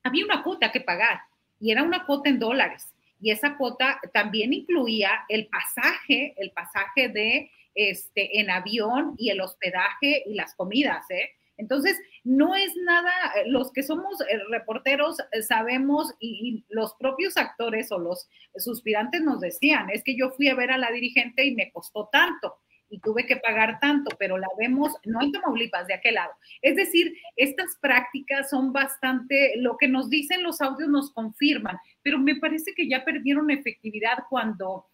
había 0.04 0.26
una 0.26 0.44
cuota 0.44 0.72
que 0.72 0.82
pagar 0.82 1.22
y 1.60 1.72
era 1.72 1.84
una 1.84 2.06
cuota 2.06 2.30
en 2.30 2.39
dólares. 2.39 2.93
Y 3.24 3.32
esa 3.32 3.55
cuota 3.55 4.01
también 4.13 4.51
incluía 4.51 5.24
el 5.30 5.47
pasaje, 5.47 6.34
el 6.36 6.51
pasaje 6.51 7.07
de 7.07 7.49
este, 7.74 8.41
en 8.41 8.49
avión 8.49 9.15
y 9.17 9.30
el 9.30 9.39
hospedaje 9.39 10.24
y 10.26 10.34
las 10.34 10.53
comidas, 10.55 11.09
¿eh? 11.09 11.30
Entonces, 11.55 11.97
no 12.26 12.53
es 12.53 12.76
nada, 12.76 13.11
eh, 13.38 13.43
los 13.47 13.71
que 13.71 13.82
somos 13.82 14.19
eh, 14.19 14.39
reporteros 14.49 15.17
sabemos 15.47 16.13
y, 16.19 16.65
los 16.67 16.95
propios 16.95 17.38
actores 17.38 17.93
o 17.93 17.97
los 17.97 18.28
suspirantes 18.57 19.21
nos 19.21 19.39
decían, 19.39 19.89
es 19.89 20.03
que 20.03 20.17
yo 20.17 20.32
fui 20.32 20.49
a 20.49 20.55
ver 20.55 20.71
a 20.71 20.78
la 20.78 20.91
dirigente 20.91 21.45
y 21.45 21.55
me 21.55 21.71
costó 21.71 22.09
tanto 22.11 22.57
y 22.94 23.00
tuve 23.00 23.26
que 23.26 23.38
pagar 23.38 23.80
tanto, 23.80 24.16
pero 24.20 24.38
la 24.38 24.48
vemos 24.56 24.94
no 25.04 25.20
en 25.20 25.32
Tamaulipas, 25.32 25.88
de 25.88 25.96
aquel 25.96 26.14
lado. 26.14 26.32
Es 26.62 26.76
decir, 26.76 27.18
estas 27.36 27.76
prácticas 27.82 28.52
son 28.52 28.72
bastante, 28.72 29.56
lo 29.58 29.78
que 29.78 29.88
nos 29.88 30.12
dicen 30.12 30.44
los 30.44 30.62
audios 30.62 30.89
nos 30.89 31.12
confirman, 31.12 31.78
pero 32.04 32.20
me 32.20 32.36
parece 32.36 32.76
que 32.76 32.88
ya 32.88 33.04
perdieron 33.04 33.50
efectividad 33.50 34.20
cuando 34.30 34.86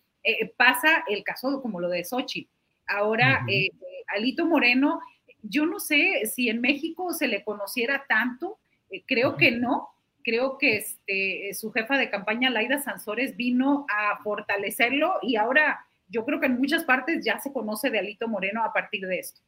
pasa 0.58 1.04
el 1.08 1.24
caso 1.24 1.62
como 1.62 1.80
lo 1.80 1.89
de 1.89 2.04
Sochi 2.04 2.47
Ahora, 2.88 3.45
eh, 3.47 3.70
Alito 4.08 4.45
Moreno, 4.45 5.02
yo 5.43 5.66
no 5.66 5.80
sé 5.80 6.26
si 6.26 6.50
en 6.50 6.60
México 6.62 7.14
se 7.14 7.28
le 7.28 7.43
conociera 7.43 8.06
tanto, 8.08 8.58
eh, 8.89 9.04
creo 9.06 9.38
que 9.38 9.52
no, 9.52 9.89
creo 10.24 10.58
que 10.58 10.78
este, 10.78 11.54
su 11.54 11.72
jefa 11.72 11.97
de 11.97 12.10
campaña, 12.10 12.50
Laida 12.50 12.80
Sansores, 12.80 13.38
vino 13.38 13.86
a 13.89 14.24
fortalecerlo 14.24 15.20
y 15.22 15.36
ahora 15.36 15.86
yo 16.10 16.26
creo 16.26 16.39
que 16.39 16.47
en 16.47 16.57
muchas 16.57 16.84
partes 16.84 17.24
ya 17.24 17.39
se 17.39 17.53
conoce 17.53 17.89
de 17.89 17.99
Alito 17.99 18.28
Moreno 18.28 18.64
a 18.64 18.74
partir 18.74 19.05
de 19.07 19.20
esto. 19.20 19.41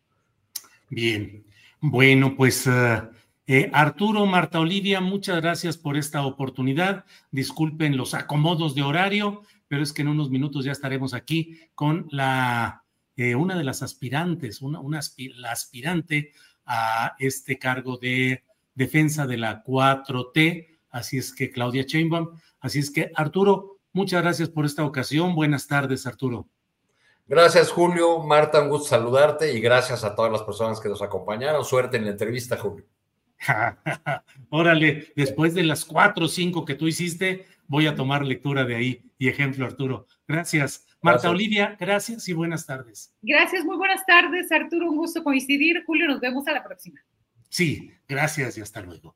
Bien, 0.89 1.43
bueno, 1.79 2.35
pues 2.35 2.67
eh, 2.67 3.69
Arturo, 3.73 4.25
Marta 4.25 4.59
Olivia, 4.59 5.01
muchas 5.01 5.41
gracias 5.41 5.77
por 5.77 5.97
esta 5.97 6.25
oportunidad. 6.25 7.05
Disculpen 7.31 7.97
los 7.97 8.13
acomodos 8.13 8.75
de 8.75 8.83
horario, 8.83 9.41
pero 9.67 9.83
es 9.83 9.93
que 9.93 10.01
en 10.01 10.09
unos 10.09 10.29
minutos 10.29 10.65
ya 10.65 10.71
estaremos 10.71 11.13
aquí 11.13 11.59
con 11.75 12.07
la 12.11 12.83
una 13.37 13.55
de 13.55 13.63
las 13.63 13.83
aspirantes, 13.83 14.61
una, 14.61 14.79
una 14.79 14.99
la 15.35 15.51
aspirante 15.51 16.31
a 16.65 17.15
este 17.19 17.59
cargo 17.59 17.97
de 17.97 18.43
defensa 18.73 19.27
de 19.27 19.37
la 19.37 19.63
4T, 19.63 20.79
así 20.89 21.17
es 21.17 21.33
que 21.33 21.51
Claudia 21.51 21.85
Chainbaum, 21.85 22.29
así 22.59 22.79
es 22.79 22.89
que 22.89 23.11
Arturo, 23.15 23.80
muchas 23.93 24.21
gracias 24.21 24.49
por 24.49 24.65
esta 24.65 24.85
ocasión, 24.85 25.35
buenas 25.35 25.67
tardes 25.67 26.05
Arturo. 26.07 26.47
Gracias 27.27 27.71
Julio, 27.71 28.19
Marta, 28.19 28.61
un 28.61 28.69
gusto 28.69 28.89
saludarte 28.89 29.53
y 29.53 29.61
gracias 29.61 30.03
a 30.03 30.15
todas 30.15 30.31
las 30.31 30.43
personas 30.43 30.79
que 30.79 30.89
nos 30.89 31.01
acompañaron, 31.01 31.63
suerte 31.63 31.97
en 31.97 32.05
la 32.05 32.11
entrevista 32.11 32.57
Julio. 32.57 32.85
Órale, 34.49 35.11
después 35.15 35.53
de 35.53 35.63
las 35.63 35.85
cuatro 35.85 36.25
o 36.25 36.27
cinco 36.27 36.65
que 36.65 36.75
tú 36.75 36.87
hiciste, 36.87 37.45
voy 37.67 37.87
a 37.87 37.95
tomar 37.95 38.25
lectura 38.25 38.65
de 38.65 38.75
ahí 38.75 39.11
y 39.17 39.29
ejemplo 39.29 39.65
Arturo. 39.65 40.07
Gracias. 40.27 40.85
Marta 41.01 41.31
Olivia, 41.31 41.75
gracias 41.79 42.27
y 42.29 42.33
buenas 42.33 42.65
tardes. 42.67 43.11
Gracias, 43.23 43.65
muy 43.65 43.75
buenas 43.75 44.05
tardes, 44.05 44.51
Arturo. 44.51 44.89
Un 44.89 44.97
gusto 44.97 45.23
coincidir. 45.23 45.83
Julio, 45.85 46.07
nos 46.07 46.19
vemos 46.19 46.47
a 46.47 46.51
la 46.51 46.63
próxima. 46.63 46.99
Sí, 47.49 47.91
gracias 48.07 48.57
y 48.57 48.61
hasta 48.61 48.81
luego. 48.81 49.15